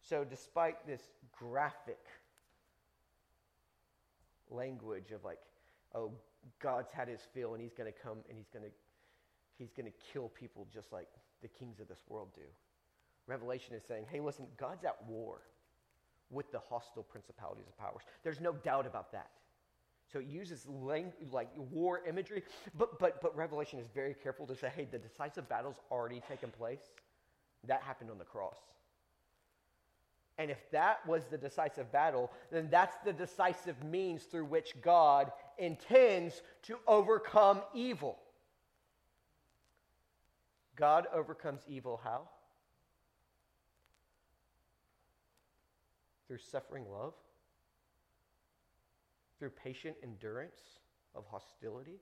[0.00, 1.98] So, despite this graphic
[4.50, 5.38] language of like,
[5.94, 6.12] oh,
[6.60, 8.70] God's had his fill and he's going to come and he's going to
[9.58, 11.08] he's going to kill people just like
[11.42, 12.42] the kings of this world do.
[13.26, 15.40] Revelation is saying, hey, listen, God's at war
[16.30, 18.02] with the hostile principalities and powers.
[18.22, 19.30] There's no doubt about that.
[20.12, 22.42] So it uses like war imagery,
[22.78, 26.50] but, but, but Revelation is very careful to say, hey, the decisive battle's already taken
[26.50, 26.82] place.
[27.66, 28.56] That happened on the cross.
[30.36, 35.30] And if that was the decisive battle, then that's the decisive means through which God
[35.58, 38.18] intends to overcome evil.
[40.76, 42.22] God overcomes evil how?
[46.26, 47.14] Through suffering love?
[49.44, 50.56] through patient endurance
[51.14, 52.00] of hostility?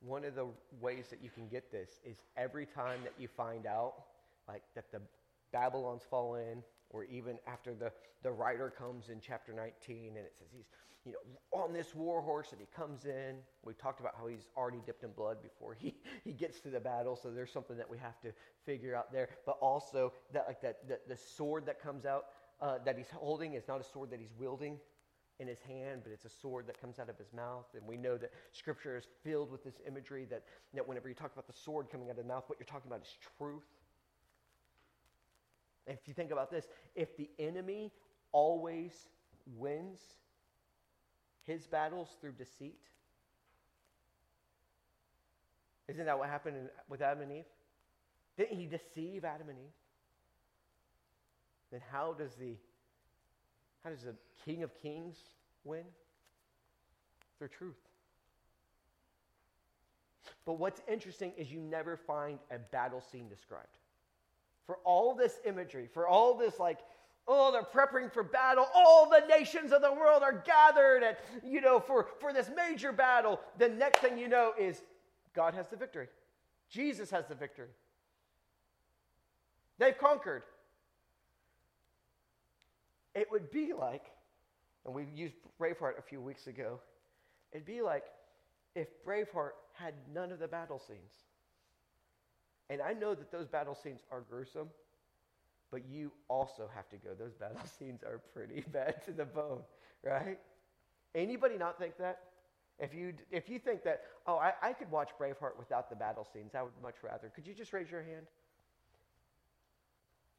[0.00, 0.46] One of the
[0.80, 3.94] ways that you can get this is every time that you find out,
[4.46, 5.00] like that the
[5.50, 7.90] Babylon's fallen, or even after the,
[8.22, 10.66] the writer comes in chapter 19 and it says he's
[11.04, 11.18] you know
[11.52, 15.02] on this war horse and he comes in we talked about how he's already dipped
[15.02, 18.20] in blood before he, he gets to the battle so there's something that we have
[18.20, 18.32] to
[18.64, 22.26] figure out there but also that like that the, the sword that comes out
[22.60, 24.78] uh, that he's holding is not a sword that he's wielding
[25.40, 27.66] in his hand, but it's a sword that comes out of his mouth.
[27.74, 31.32] And we know that Scripture is filled with this imagery that, that whenever you talk
[31.32, 33.64] about the sword coming out of the mouth, what you're talking about is truth.
[35.86, 37.92] If you think about this, if the enemy
[38.32, 39.08] always
[39.56, 40.00] wins
[41.46, 42.80] his battles through deceit,
[45.88, 46.56] isn't that what happened
[46.88, 47.44] with Adam and Eve?
[48.36, 49.74] Didn't he deceive Adam and Eve?
[51.70, 52.56] Then how does the
[53.82, 55.16] how does the King of Kings
[55.62, 55.84] win?
[57.38, 57.76] Through truth.
[60.46, 63.76] But what's interesting is you never find a battle scene described.
[64.66, 66.78] For all this imagery, for all this, like,
[67.26, 71.60] oh, they're preparing for battle, all the nations of the world are gathered, and, you
[71.60, 74.82] know, for, for this major battle, the next thing you know is
[75.34, 76.08] God has the victory.
[76.68, 77.68] Jesus has the victory.
[79.78, 80.42] They've conquered.
[83.14, 84.10] It would be like,
[84.84, 86.80] and we used Braveheart a few weeks ago,
[87.52, 88.04] it'd be like
[88.74, 91.12] if Braveheart had none of the battle scenes.
[92.70, 94.68] And I know that those battle scenes are gruesome,
[95.74, 97.10] but you also have to go.
[97.18, 99.62] Those battle scenes are pretty bad to the bone,
[100.04, 100.38] right?
[101.16, 102.20] Anybody not think that?
[102.78, 106.26] If you, if you think that, oh, I, I could watch Braveheart without the battle
[106.32, 107.28] scenes, I would much rather.
[107.34, 108.26] Could you just raise your hand?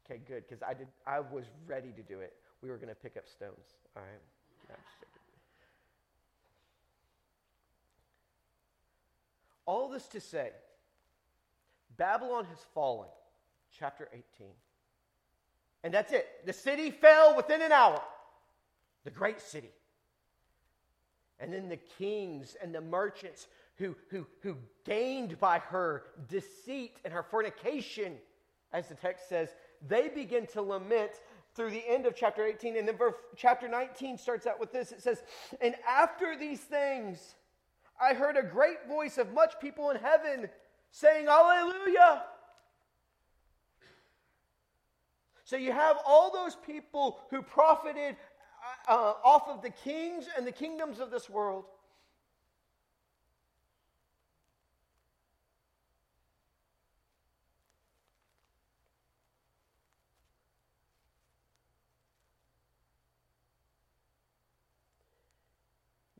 [0.06, 0.86] Okay, good, because I did.
[1.06, 3.76] I was ready to do it we were going to pick up stones.
[3.94, 4.78] All right?
[9.66, 10.50] All this to say,
[11.96, 13.08] Babylon has fallen,
[13.76, 14.48] chapter 18.
[15.86, 16.26] And that's it.
[16.44, 18.02] The city fell within an hour,
[19.04, 19.70] the great city.
[21.38, 23.46] And then the kings and the merchants
[23.76, 28.14] who, who, who gained by her deceit and her fornication,
[28.72, 29.50] as the text says,
[29.86, 31.12] they begin to lament
[31.54, 32.76] through the end of chapter 18.
[32.76, 32.98] And then
[33.36, 35.22] chapter 19 starts out with this it says,
[35.60, 37.36] And after these things,
[38.02, 40.48] I heard a great voice of much people in heaven
[40.90, 42.24] saying, Alleluia.
[45.46, 48.16] So you have all those people who profited
[48.88, 51.64] uh, uh off of the kings and the kingdoms of this world.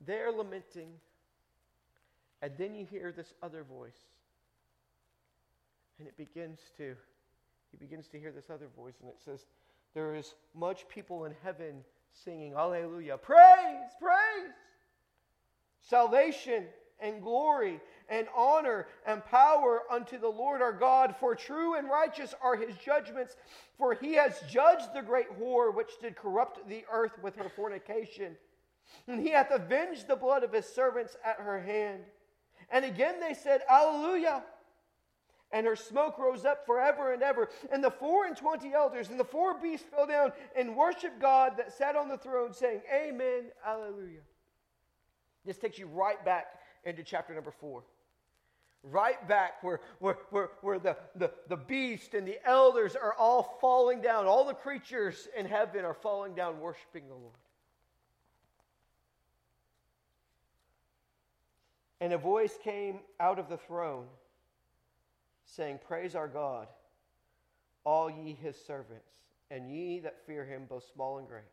[0.07, 0.93] They're lamenting.
[2.41, 3.99] And then you hear this other voice.
[5.99, 6.95] And it begins to,
[7.70, 9.46] he begins to hear this other voice, and it says,
[9.94, 13.18] There is much people in heaven singing, Alleluia.
[13.18, 14.52] Praise, praise.
[15.81, 16.64] Salvation
[16.98, 22.35] and glory and honor and power unto the Lord our God, for true and righteous
[22.42, 23.37] are his judgments,
[23.76, 28.37] for he has judged the great whore which did corrupt the earth with her fornication
[29.07, 32.02] and he hath avenged the blood of his servants at her hand.
[32.70, 34.42] And again they said, Alleluia.
[35.57, 37.49] And her smoke rose up forever and ever.
[37.73, 41.55] And the four and twenty elders and the four beasts fell down and worshiped God
[41.57, 44.21] that sat on the throne, saying, Amen, Alleluia.
[45.47, 47.85] This takes you right back into chapter number four.
[48.83, 53.57] Right back where, where, where, where the, the, the beast and the elders are all
[53.59, 54.27] falling down.
[54.27, 57.33] All the creatures in heaven are falling down, worshiping the Lord.
[62.03, 64.05] And a voice came out of the throne
[65.47, 66.69] saying, Praise our God,
[67.85, 69.13] all ye his servants,
[69.51, 71.44] and ye that fear him, both small and great.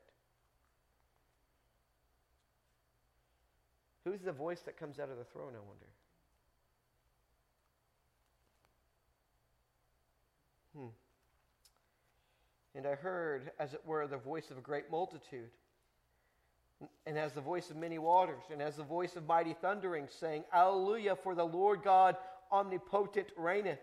[4.04, 5.86] Who's the voice that comes out of the throne, I wonder?
[10.76, 10.94] Hmm.
[12.76, 15.50] And I heard, as it were, the voice of a great multitude
[17.06, 20.44] and as the voice of many waters, and as the voice of mighty thundering, saying,
[20.54, 22.16] Alleluia, for the Lord God
[22.54, 23.82] omnipotent reigneth.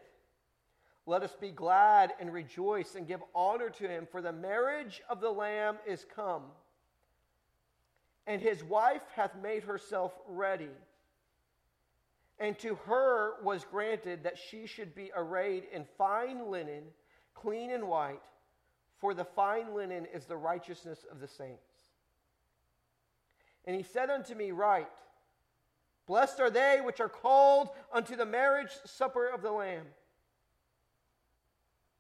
[1.06, 5.20] Let us be glad and rejoice and give honor to him, for the marriage of
[5.20, 6.44] the Lamb is come,
[8.26, 10.70] and his wife hath made herself ready.
[12.38, 16.84] And to her was granted that she should be arrayed in fine linen,
[17.34, 18.22] clean and white,
[18.98, 21.66] for the fine linen is the righteousness of the saints.
[23.64, 24.88] And he said unto me, Write,
[26.10, 29.86] Blessed are they which are called unto the marriage supper of the Lamb.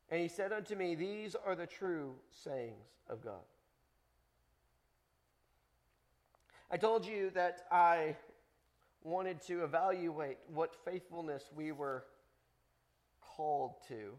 [0.08, 3.44] And he said unto me, These are the true sayings of God.
[6.72, 8.16] I told you that I
[9.04, 12.02] wanted to evaluate what faithfulness we were
[13.20, 14.14] called to.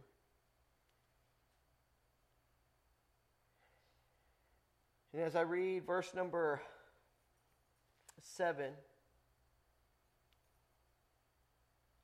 [5.12, 6.62] And as I read verse number
[8.22, 8.74] 7, it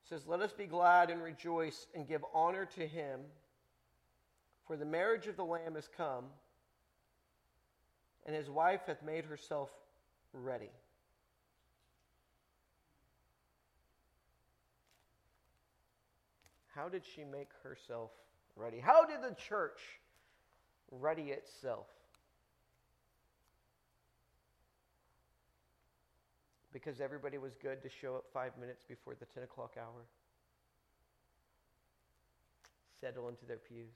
[0.10, 3.22] says, Let us be glad and rejoice and give honor to him,
[4.66, 6.26] for the marriage of the Lamb is come,
[8.26, 9.70] and his wife hath made herself
[10.34, 10.72] ready.
[16.68, 18.12] How did she make herself
[18.55, 18.80] ready?
[18.80, 19.80] How did the church
[20.91, 21.88] ready itself?
[26.84, 30.06] Because everybody was good to show up five minutes before the 10 o'clock hour,
[33.02, 33.90] settle into their pews.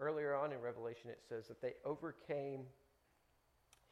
[0.00, 2.62] Earlier on in Revelation, it says that they overcame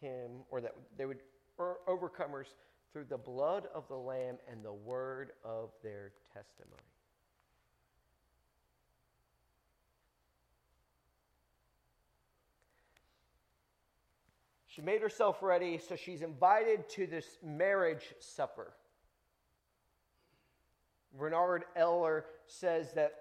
[0.00, 1.18] him, or that they would
[1.58, 2.46] overcomers
[2.94, 6.80] through the blood of the Lamb and the word of their testimony.
[14.74, 18.72] She made herself ready, so she's invited to this marriage supper.
[21.18, 23.12] Vernard Eller says that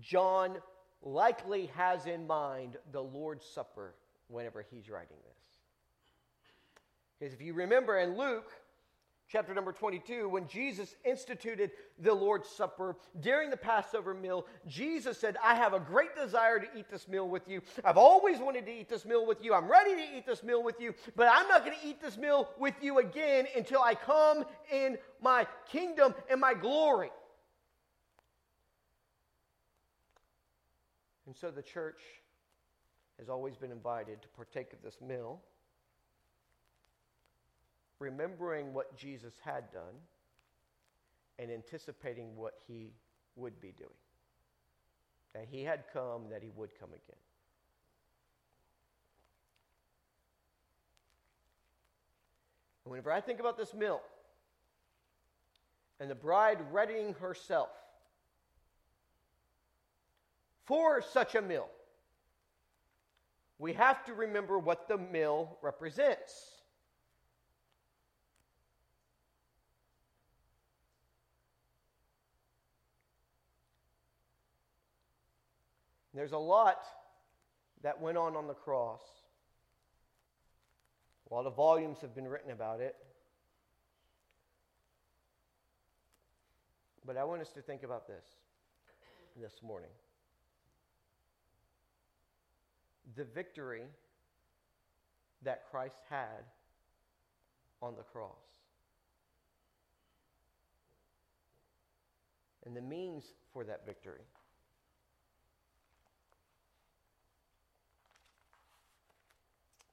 [0.00, 0.56] John
[1.02, 3.94] likely has in mind the Lord's Supper
[4.28, 5.58] whenever he's writing this.
[7.18, 8.50] Because if you remember in Luke,
[9.28, 15.36] chapter number 22, when Jesus instituted the Lord's Supper during the Passover meal, Jesus said,
[15.42, 17.62] I have a great desire to eat this meal with you.
[17.84, 19.54] I've always wanted to eat this meal with you.
[19.54, 22.16] I'm ready to eat this meal with you, but I'm not going to eat this
[22.16, 27.10] meal with you again until I come in my kingdom and my glory.
[31.26, 32.00] And so the church
[33.18, 35.40] has always been invited to partake of this meal
[37.98, 39.94] remembering what Jesus had done
[41.38, 42.92] and anticipating what he
[43.36, 43.90] would be doing.
[45.34, 47.16] That he had come, that he would come again.
[52.84, 54.00] And whenever I think about this meal
[55.98, 57.70] and the bride readying herself
[60.64, 61.68] for such a meal,
[63.58, 66.53] we have to remember what the meal represents.
[76.14, 76.78] There's a lot
[77.82, 79.02] that went on on the cross.
[81.30, 82.94] A lot of volumes have been written about it.
[87.04, 88.24] But I want us to think about this
[89.40, 89.90] this morning.
[93.16, 93.82] The victory
[95.42, 96.44] that Christ had
[97.82, 98.30] on the cross.
[102.64, 104.22] And the means for that victory.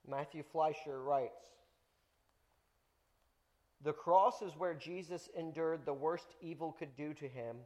[0.07, 1.45] Matthew Fleischer writes
[3.83, 7.57] The cross is where Jesus endured the worst evil could do to him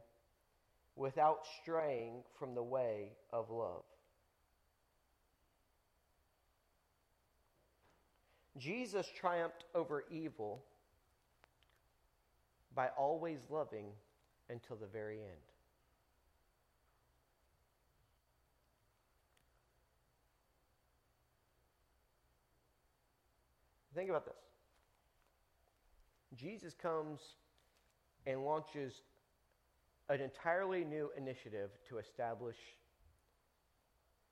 [0.94, 3.82] without straying from the way of love.
[8.58, 10.62] Jesus triumphed over evil
[12.74, 13.86] by always loving
[14.48, 15.55] until the very end.
[23.96, 24.34] Think about this.
[26.36, 27.18] Jesus comes
[28.26, 28.92] and launches
[30.10, 32.56] an entirely new initiative to establish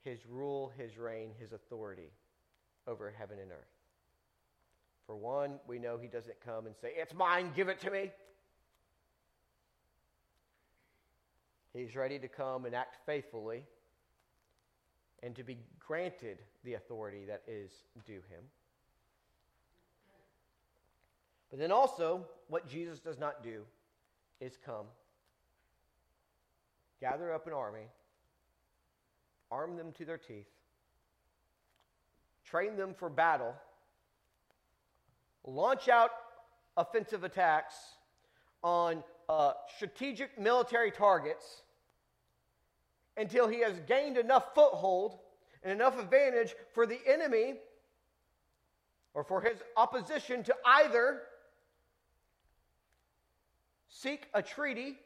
[0.02, 2.10] his rule, his reign, his authority
[2.86, 3.72] over heaven and earth.
[5.06, 8.10] For one, we know he doesn't come and say, It's mine, give it to me.
[11.72, 13.64] He's ready to come and act faithfully
[15.22, 17.70] and to be granted the authority that is
[18.06, 18.44] due him.
[21.54, 23.62] But then also, what Jesus does not do
[24.40, 24.86] is come,
[27.00, 27.86] gather up an army,
[29.52, 30.48] arm them to their teeth,
[32.44, 33.54] train them for battle,
[35.46, 36.10] launch out
[36.76, 37.76] offensive attacks
[38.64, 41.62] on uh, strategic military targets
[43.16, 45.20] until he has gained enough foothold
[45.62, 47.54] and enough advantage for the enemy
[49.14, 51.20] or for his opposition to either
[53.94, 54.96] seek a treaty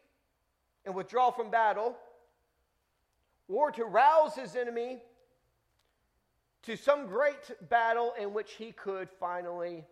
[0.86, 1.94] and withdraw from battle
[3.46, 4.98] or to rouse his enemy
[6.62, 9.84] to some great battle in which he could finally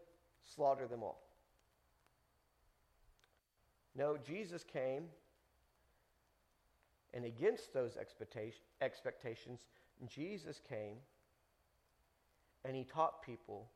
[0.54, 1.22] slaughter them all.
[3.94, 5.04] No, Jesus came,
[7.12, 9.60] and against those expectations,
[10.08, 10.96] Jesus came
[12.64, 13.68] and he taught people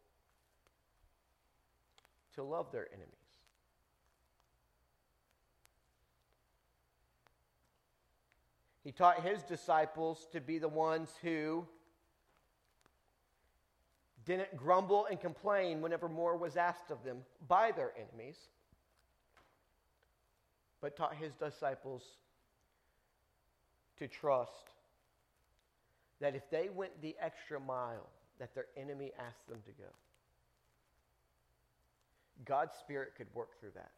[2.35, 3.20] to love their enemies.
[8.91, 11.65] He taught his disciples to be the ones who
[14.25, 18.37] didn't grumble and complain whenever more was asked of them by their enemies,
[20.81, 22.03] but taught his disciples
[23.99, 24.71] to trust
[26.19, 28.09] that if they went the extra mile
[28.41, 29.91] that their enemy asked them to go,
[32.45, 33.93] God's Spirit could work through that.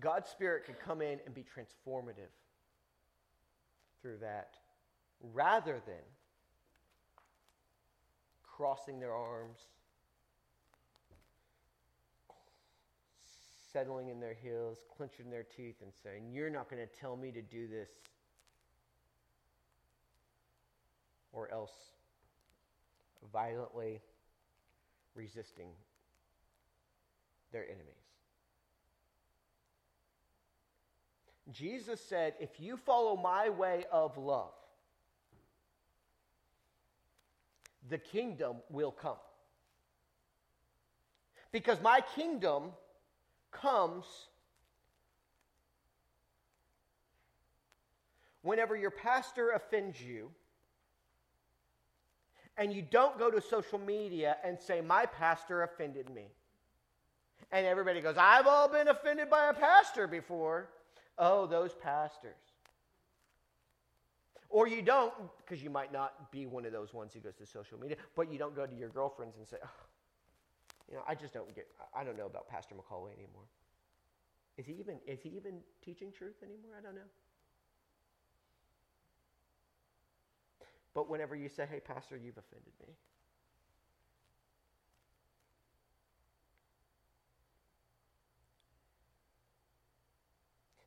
[0.00, 2.30] God's Spirit could come in and be transformative
[4.00, 4.54] through that
[5.34, 6.04] rather than
[8.42, 9.58] crossing their arms,
[13.72, 17.30] settling in their heels, clenching their teeth, and saying, You're not going to tell me
[17.32, 17.90] to do this.
[21.32, 21.72] Or else
[23.32, 24.00] violently
[25.14, 25.68] resisting
[27.52, 28.07] their enemies.
[31.52, 34.52] Jesus said, If you follow my way of love,
[37.88, 39.16] the kingdom will come.
[41.52, 42.64] Because my kingdom
[43.50, 44.04] comes
[48.42, 50.30] whenever your pastor offends you
[52.58, 56.26] and you don't go to social media and say, My pastor offended me.
[57.50, 60.68] And everybody goes, I've all been offended by a pastor before.
[61.18, 62.36] Oh, those pastors.
[64.50, 67.46] Or you don't, because you might not be one of those ones who goes to
[67.46, 69.68] social media, but you don't go to your girlfriends and say, oh,
[70.88, 73.44] you know, I just don't get, I don't know about Pastor McCauley anymore.
[74.56, 76.72] Is he even, is he even teaching truth anymore?
[76.78, 77.10] I don't know.
[80.94, 82.94] But whenever you say, hey, Pastor, you've offended me.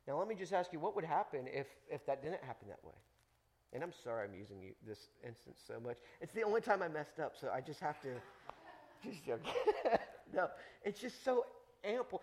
[0.06, 2.82] Now, let me just ask you what would happen if, if that didn't happen that
[2.84, 2.94] way?
[3.72, 5.96] And I'm sorry I'm using you, this instance so much.
[6.20, 8.08] It's the only time I messed up, so I just have to.
[9.04, 9.52] just joking.
[10.34, 10.48] no,
[10.84, 11.46] it's just so
[11.84, 12.22] ample.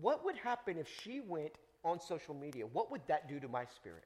[0.00, 1.52] What would happen if she went
[1.84, 2.64] on social media?
[2.66, 4.04] What would that do to my spirit?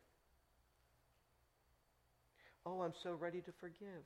[2.67, 4.05] Oh, I'm so ready to forgive.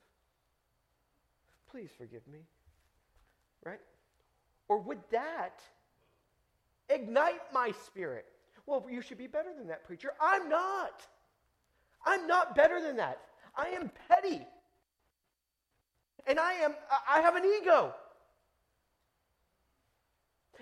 [1.69, 2.39] Please forgive me.
[3.63, 3.79] Right?
[4.67, 5.61] Or would that
[6.89, 8.25] ignite my spirit?
[8.67, 10.11] Well, you should be better than that, preacher.
[10.21, 11.01] I'm not.
[12.05, 13.19] I'm not better than that.
[13.55, 14.45] I am petty.
[16.27, 16.75] And I am
[17.09, 17.93] I have an ego.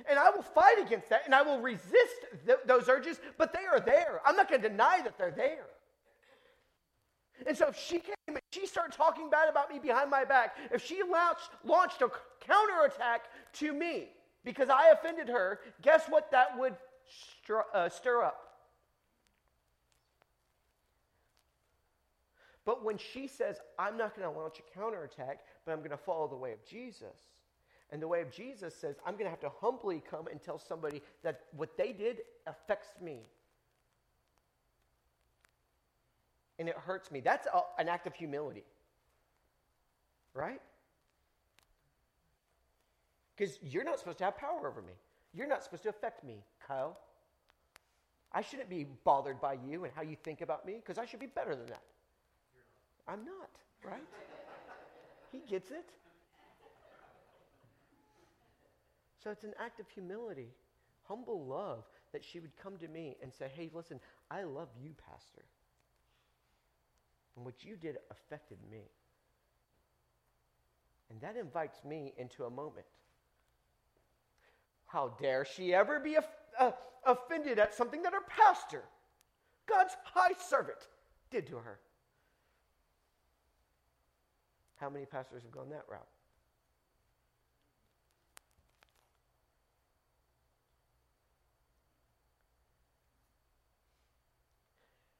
[0.08, 3.66] And I will fight against that and I will resist th- those urges, but they
[3.66, 4.22] are there.
[4.26, 5.66] I'm not going to deny that they're there.
[7.48, 10.58] And so if she came and she started talking bad about me behind my back,
[10.72, 14.10] if she launched, launched a counterattack to me
[14.44, 16.76] because I offended her, guess what that would
[17.08, 18.46] stir, uh, stir up?
[22.66, 25.98] But when she says, I'm not going to launch a counterattack, but I'm going to
[25.98, 27.16] follow the way of Jesus,
[27.92, 30.58] and the way of Jesus says, I'm going to have to humbly come and tell
[30.58, 33.20] somebody that what they did affects me.
[36.58, 37.20] And it hurts me.
[37.20, 38.64] That's a, an act of humility.
[40.34, 40.62] Right?
[43.36, 44.94] Because you're not supposed to have power over me.
[45.36, 46.98] You're not supposed to affect me, Kyle.
[48.32, 51.20] I shouldn't be bothered by you and how you think about me because I should
[51.20, 51.84] be better than that.
[53.08, 53.50] I'm not,
[53.84, 54.02] right?
[55.32, 55.90] he gets it.
[59.24, 60.50] So it's an act of humility,
[61.08, 61.84] humble love
[62.14, 64.00] that she would come to me and say, Hey, listen,
[64.32, 65.44] I love you, Pastor.
[67.36, 68.84] And what you did affected me.
[71.10, 72.86] And that invites me into a moment.
[74.96, 76.16] How dare she ever be
[76.58, 76.72] uh,
[77.06, 78.82] offended at something that her pastor,
[79.68, 80.78] God's high servant,
[81.30, 81.80] did to her?
[84.78, 86.08] How many pastors have gone that route?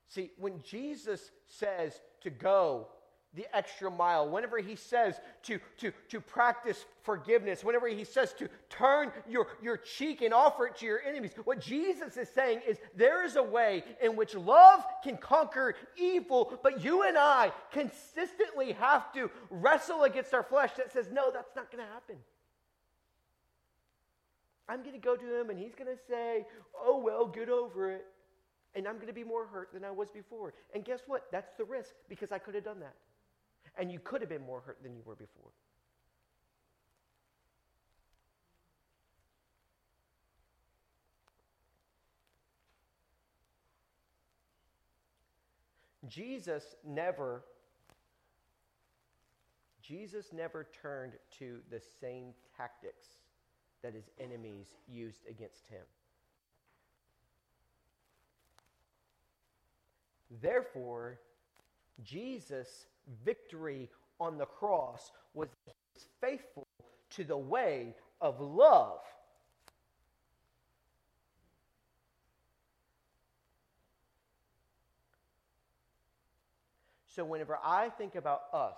[0.08, 2.88] See, when Jesus says to go
[3.36, 8.48] the extra mile, whenever he says to, to, to practice forgiveness, whenever he says to
[8.70, 12.78] turn your, your cheek and offer it to your enemies, what Jesus is saying is
[12.96, 18.72] there is a way in which love can conquer evil, but you and I consistently
[18.74, 22.16] have to wrestle against our flesh that says, no, that's not going to happen.
[24.68, 27.92] I'm going to go to him and he's going to say, oh, well, get over
[27.92, 28.06] it.
[28.74, 30.54] And I'm going to be more hurt than I was before.
[30.74, 31.28] And guess what?
[31.32, 32.96] That's the risk because I could have done that
[33.78, 35.52] and you could have been more hurt than you were before.
[46.08, 47.44] Jesus never
[49.82, 53.06] Jesus never turned to the same tactics
[53.84, 55.84] that his enemies used against him.
[60.42, 61.20] Therefore,
[62.04, 62.88] Jesus
[63.24, 63.90] victory
[64.20, 65.50] on the cross was
[66.22, 66.68] faithful
[67.12, 69.00] to the way of love.
[77.08, 78.78] So, whenever I think about us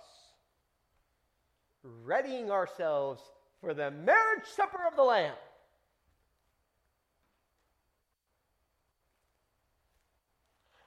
[1.82, 3.20] readying ourselves
[3.60, 5.34] for the marriage supper of the Lamb,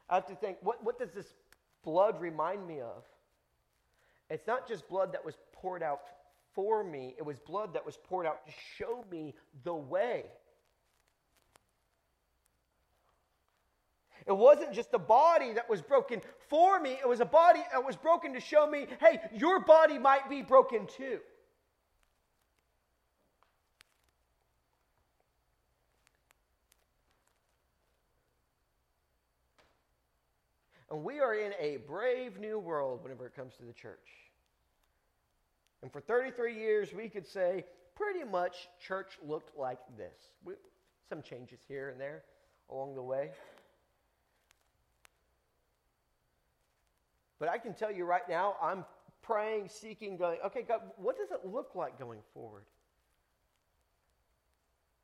[0.09, 1.33] I have to think what, what does this
[1.83, 3.03] blood remind me of?
[4.31, 5.99] It's not just blood that was poured out
[6.53, 10.25] for me, it was blood that was poured out to show me the way.
[14.25, 17.85] It wasn't just a body that was broken for me, it was a body that
[17.85, 21.19] was broken to show me hey, your body might be broken too.
[30.91, 34.09] And we are in a brave new world whenever it comes to the church.
[35.81, 37.63] And for 33 years, we could say
[37.95, 40.13] pretty much church looked like this.
[40.43, 40.55] We,
[41.07, 42.23] some changes here and there
[42.69, 43.31] along the way.
[47.39, 48.85] But I can tell you right now, I'm
[49.21, 52.65] praying, seeking, going, okay, God, what does it look like going forward?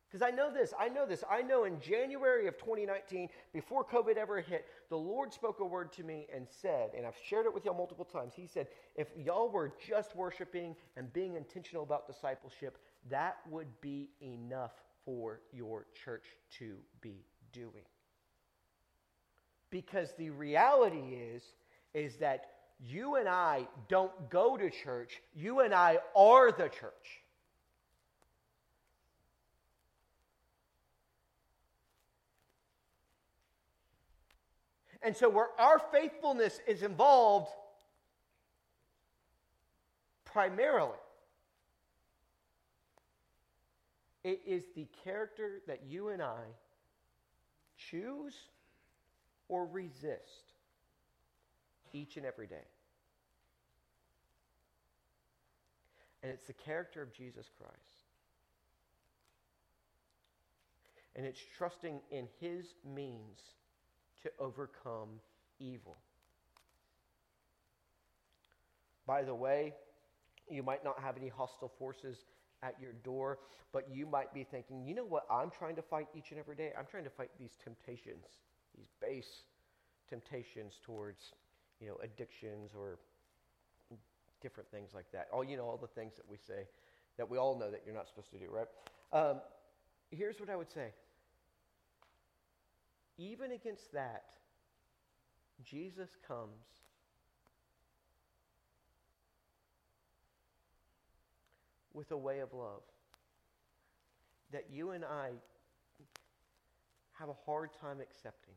[0.10, 1.24] Because I know this, I know this.
[1.30, 5.92] I know in January of 2019, before COVID ever hit, the Lord spoke a word
[5.94, 8.34] to me and said, and I've shared it with y'all multiple times.
[8.34, 12.78] He said, if y'all were just worshiping and being intentional about discipleship,
[13.10, 14.72] that would be enough
[15.04, 16.26] for your church
[16.60, 17.86] to be doing.
[19.70, 21.44] Because the reality is,
[21.94, 22.46] is that
[22.80, 27.24] you and I don't go to church, you and I are the church.
[35.08, 37.50] And so, where our faithfulness is involved
[40.26, 41.00] primarily,
[44.26, 46.42] it is the character that you and I
[47.78, 48.34] choose
[49.48, 50.52] or resist
[51.94, 52.68] each and every day.
[56.22, 58.04] And it's the character of Jesus Christ.
[61.16, 63.40] And it's trusting in his means
[64.24, 65.10] to overcome
[65.60, 65.96] evil.
[69.06, 69.74] By the way,
[70.50, 72.26] you might not have any hostile forces
[72.64, 73.40] at your door,
[73.72, 76.56] but you might be thinking, you know what I'm trying to fight each and every
[76.56, 76.72] day?
[76.78, 78.26] I'm trying to fight these temptations,
[78.76, 79.44] these base
[80.10, 81.34] temptations towards,
[81.80, 82.98] you know, addictions or
[84.42, 85.28] different things like that.
[85.32, 86.68] All you know, all the things that we say
[87.18, 88.68] that we all know that you're not supposed to do, right?
[89.12, 89.42] Um,
[90.12, 90.92] here's what I would say
[93.18, 94.24] even against that,
[95.64, 96.64] Jesus comes
[101.94, 102.84] with a way of love
[104.52, 105.32] that you and I
[107.14, 108.54] have a hard time accepting.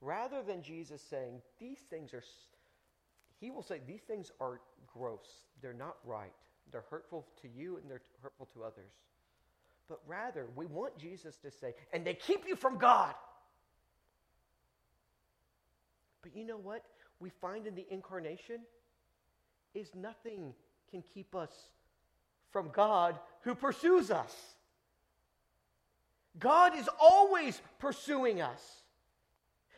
[0.00, 2.24] Rather than Jesus saying, these things are,
[3.40, 4.60] he will say, these things are
[4.92, 5.44] gross.
[5.62, 6.32] They're not right.
[6.72, 8.90] They're hurtful to you and they're hurtful to others
[9.88, 13.14] but rather we want Jesus to say, and they keep you from God.
[16.22, 16.84] But you know what?
[17.20, 18.60] We find in the incarnation
[19.74, 20.54] is nothing
[20.90, 21.50] can keep us
[22.50, 24.34] from God who pursues us.
[26.38, 28.60] God is always pursuing us.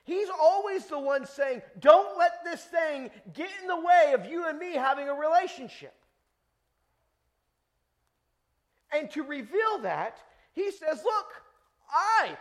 [0.05, 4.47] He's always the one saying, Don't let this thing get in the way of you
[4.47, 5.95] and me having a relationship.
[8.95, 10.19] And to reveal that,
[10.53, 11.27] he says, Look,
[11.91, 12.37] I,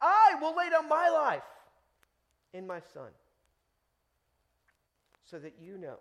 [0.00, 1.42] I will lay down my life
[2.52, 3.10] in my son
[5.24, 5.98] so that you know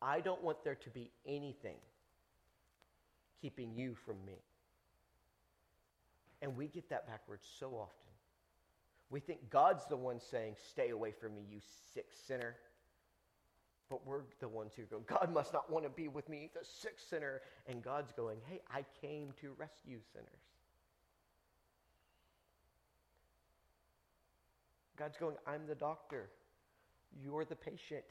[0.00, 1.76] I don't want there to be anything
[3.40, 4.38] keeping you from me.
[6.42, 8.12] And we get that backwards so often.
[9.10, 11.60] We think God's the one saying, Stay away from me, you
[11.92, 12.56] sick sinner.
[13.88, 16.64] But we're the ones who go, God must not want to be with me, the
[16.64, 17.40] sick sinner.
[17.68, 20.46] And God's going, Hey, I came to rescue sinners.
[24.96, 26.30] God's going, I'm the doctor.
[27.22, 28.04] You're the patient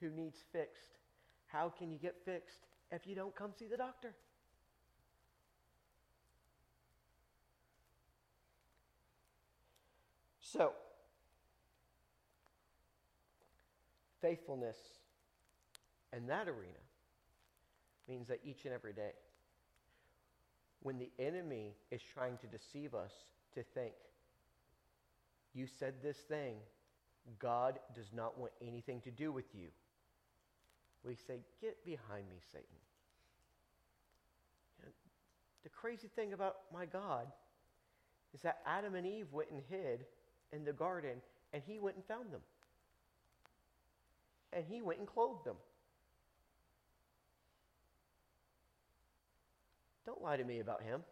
[0.00, 0.98] who needs fixed.
[1.46, 4.14] How can you get fixed if you don't come see the doctor?
[10.40, 10.72] So,
[14.24, 14.76] faithfulness
[16.16, 16.82] in that arena
[18.08, 19.12] means that each and every day,
[20.80, 23.12] when the enemy is trying to deceive us
[23.54, 23.92] to think,
[25.52, 26.56] you said this thing,
[27.38, 29.68] God does not want anything to do with you.
[31.04, 32.66] We say, Get behind me, Satan.
[35.62, 37.26] the crazy thing about my God
[38.34, 40.06] is that Adam and Eve went and hid
[40.50, 41.20] in the garden,
[41.52, 42.40] and he went and found them.
[44.54, 45.56] And he went and clothed them.
[50.06, 51.02] Don't lie to me about him.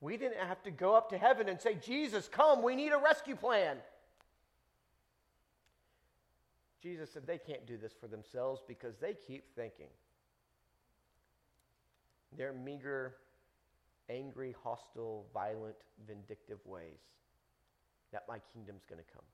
[0.00, 2.98] We didn't have to go up to heaven and say, Jesus, come, we need a
[2.98, 3.76] rescue plan.
[6.82, 9.88] Jesus said they can't do this for themselves because they keep thinking.
[12.36, 13.14] Their meager
[14.08, 15.76] angry, hostile, violent,
[16.06, 17.00] vindictive ways
[18.12, 19.24] that my kingdom's going to come.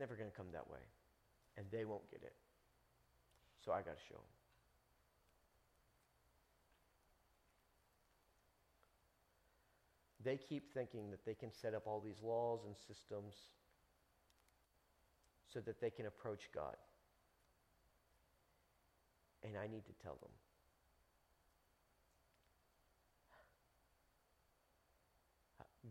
[0.00, 0.80] Never going to come that way.
[1.56, 2.34] And they won't get it.
[3.64, 4.24] So I got to show them.
[10.22, 13.34] They keep thinking that they can set up all these laws and systems
[15.52, 16.76] so that they can approach God.
[19.42, 20.30] And I need to tell them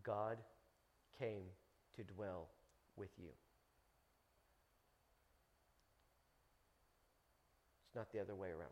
[0.03, 0.37] God
[1.19, 1.43] came
[1.95, 2.47] to dwell
[2.95, 3.29] with you.
[7.99, 8.71] Not the other way around.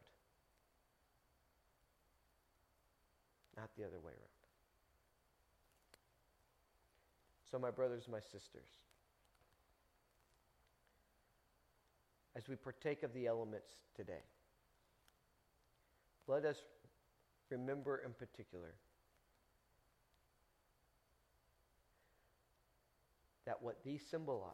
[3.58, 4.38] Not the other way around.
[7.52, 8.70] So, my brothers my sisters,
[12.38, 13.68] as we partake of the elements
[13.98, 14.24] today,
[16.28, 16.56] let us
[17.50, 18.76] remember in particular
[23.46, 24.54] that what these symbolize,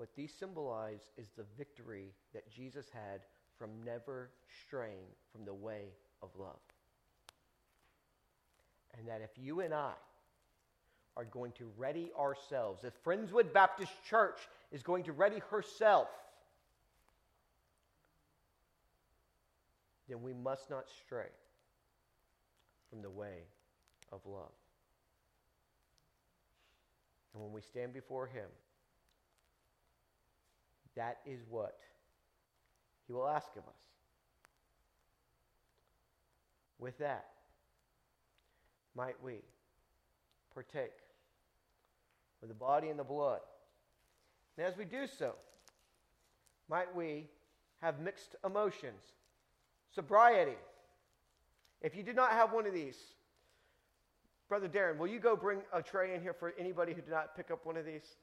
[0.00, 3.20] what these symbolize is the victory that Jesus had
[3.58, 4.30] from never
[4.66, 5.88] straying from the way
[6.22, 6.56] of love.
[8.96, 9.92] And that if you and I
[11.18, 14.38] are going to ready ourselves, if Friendswood Baptist Church
[14.72, 16.08] is going to ready herself,
[20.08, 21.28] then we must not stray
[22.88, 23.42] from the way
[24.10, 24.48] of love.
[27.34, 28.46] And when we stand before Him,
[30.96, 31.78] that is what
[33.06, 33.80] He will ask of us.
[36.78, 37.26] With that,
[38.94, 39.36] might we
[40.54, 40.92] partake
[42.42, 43.40] of the body and the blood.
[44.56, 45.34] And as we do so,
[46.68, 47.26] might we
[47.80, 49.02] have mixed emotions,
[49.94, 50.56] sobriety.
[51.82, 52.96] If you do not have one of these,
[54.48, 57.36] Brother Darren, will you go bring a tray in here for anybody who did not
[57.36, 58.16] pick up one of these?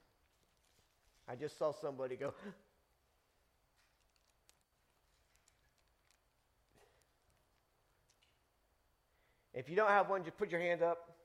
[1.28, 2.34] I just saw somebody go.
[9.54, 11.17] if you don't have one, just put your hand up.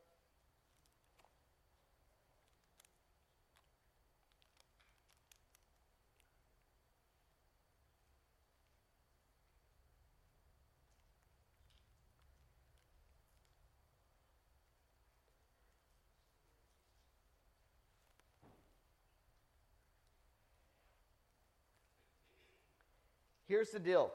[23.53, 24.11] Here's the deal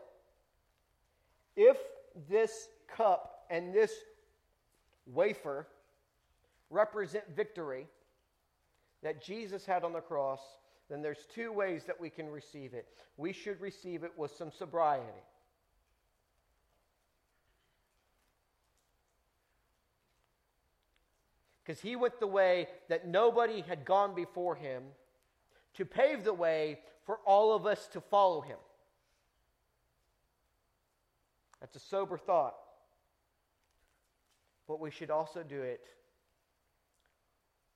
[1.55, 1.77] if
[2.27, 3.93] this cup and this
[5.05, 5.67] wafer
[6.71, 7.85] represent victory
[9.03, 10.39] that Jesus had on the cross,
[10.89, 12.87] then there's two ways that we can receive it.
[13.15, 15.05] We should receive it with some sobriety.
[21.63, 24.81] Because he went the way that nobody had gone before him
[25.75, 28.57] to pave the way for all of us to follow him.
[31.59, 32.55] That's a sober thought.
[34.67, 35.81] But we should also do it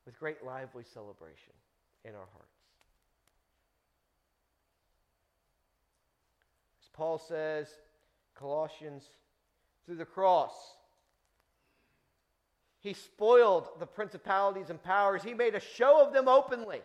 [0.04, 1.54] with great lively celebration
[2.04, 2.48] in our hearts.
[6.82, 7.68] As Paul says,
[8.34, 9.04] Colossians,
[9.86, 10.52] through the cross,
[12.80, 15.22] he spoiled the principalities and powers.
[15.22, 16.80] He made a show of them openly.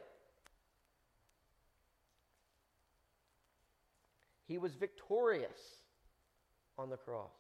[4.48, 5.77] He was victorious
[6.78, 7.32] on the cross.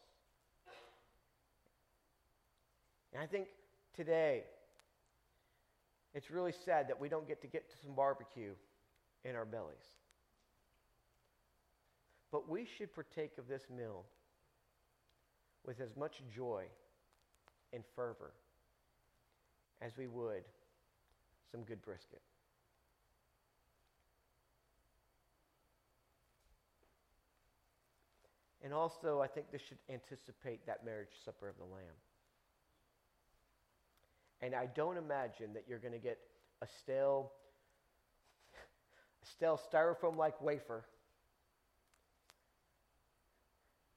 [3.14, 3.48] And I think
[3.96, 4.44] today,
[6.14, 8.54] it's really sad that we don't get to get to some barbecue
[9.24, 9.76] in our bellies.
[12.32, 14.04] But we should partake of this meal
[15.66, 16.64] with as much joy
[17.74, 18.32] and fervor
[19.82, 20.44] as we would
[21.52, 22.22] some good brisket.
[28.68, 31.96] And also, I think this should anticipate that marriage supper of the Lamb.
[34.42, 36.18] And I don't imagine that you're going to get
[36.62, 37.32] a stale,
[39.24, 40.84] stale styrofoam like wafer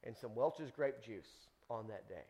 [0.05, 2.23] and some Welch's grape juice on that day.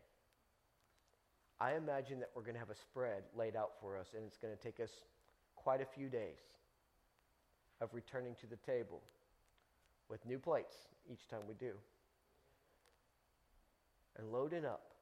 [1.60, 4.38] I imagine that we're going to have a spread laid out for us, and it's
[4.38, 4.90] going to take us
[5.54, 6.42] quite a few days
[7.80, 9.00] of returning to the table
[10.08, 10.74] with new plates
[11.08, 11.74] each time we do
[14.18, 14.92] and loading up.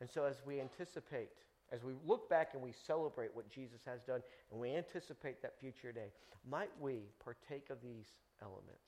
[0.00, 1.30] And so, as we anticipate
[1.72, 5.58] as we look back and we celebrate what Jesus has done and we anticipate that
[5.60, 6.10] future day,
[6.48, 8.06] might we partake of these
[8.42, 8.82] elements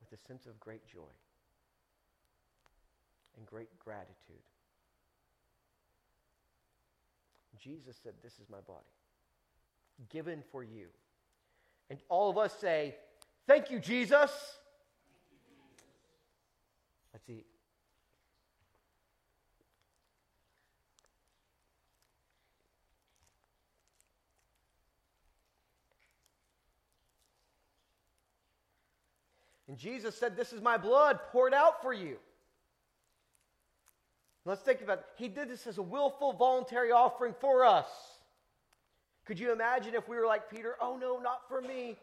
[0.00, 1.12] with a sense of great joy
[3.36, 4.42] and great gratitude?
[7.60, 8.80] Jesus said, This is my body,
[10.10, 10.86] given for you.
[11.90, 12.96] And all of us say,
[13.46, 14.30] Thank you, Jesus.
[17.12, 17.46] Let's eat.
[29.72, 32.18] And Jesus said, This is my blood poured out for you.
[34.44, 35.04] Let's think about it.
[35.16, 37.86] He did this as a willful, voluntary offering for us.
[39.24, 40.74] Could you imagine if we were like Peter?
[40.78, 41.96] Oh, no, not for me.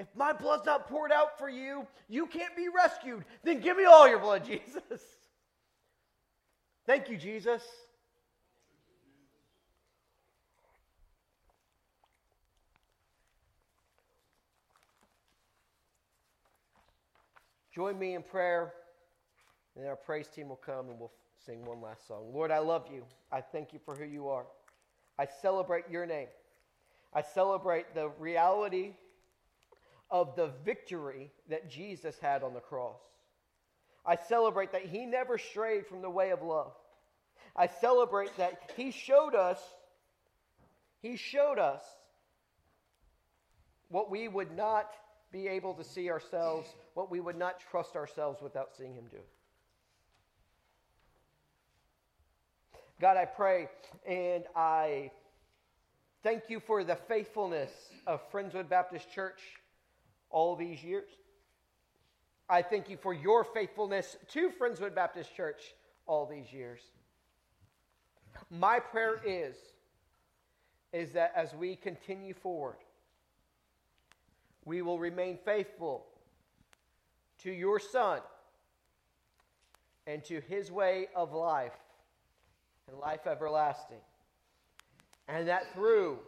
[0.00, 3.22] If my blood's not poured out for you, you can't be rescued.
[3.44, 5.02] Then give me all your blood, Jesus.
[6.86, 7.62] Thank you, Jesus.
[17.74, 18.72] Join me in prayer,
[19.76, 21.12] and our praise team will come and we'll
[21.44, 22.32] sing one last song.
[22.32, 23.04] Lord, I love you.
[23.30, 24.46] I thank you for who you are.
[25.18, 26.28] I celebrate your name.
[27.12, 28.94] I celebrate the reality
[30.10, 33.00] of the victory that Jesus had on the cross.
[34.04, 36.72] I celebrate that he never strayed from the way of love.
[37.54, 39.60] I celebrate that he showed us
[41.02, 41.82] he showed us
[43.88, 44.92] what we would not
[45.32, 49.18] be able to see ourselves, what we would not trust ourselves without seeing Him do.
[53.00, 53.68] God, I pray
[54.06, 55.10] and I
[56.22, 57.70] thank you for the faithfulness
[58.06, 59.40] of Friendswood Baptist Church
[60.30, 61.08] all these years.
[62.48, 65.74] I thank you for your faithfulness to Friendswood Baptist Church
[66.06, 66.80] all these years.
[68.50, 69.56] My prayer is,
[70.92, 72.76] is that as we continue forward,
[74.64, 76.06] we will remain faithful
[77.42, 78.20] to your Son
[80.06, 81.78] and to his way of life
[82.88, 84.00] and life everlasting.
[85.28, 86.18] And that through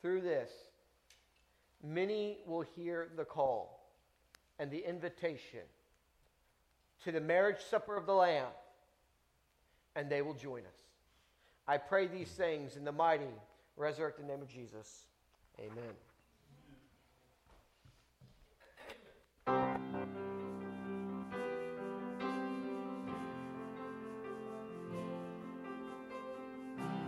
[0.00, 0.50] through this
[1.84, 3.88] many will hear the call
[4.58, 5.60] and the invitation
[7.04, 8.46] to the marriage supper of the lamb
[9.94, 10.80] and they will join us.
[11.68, 13.24] I pray these things in the mighty
[13.76, 15.06] resurrected name of Jesus.
[15.58, 15.94] Amen.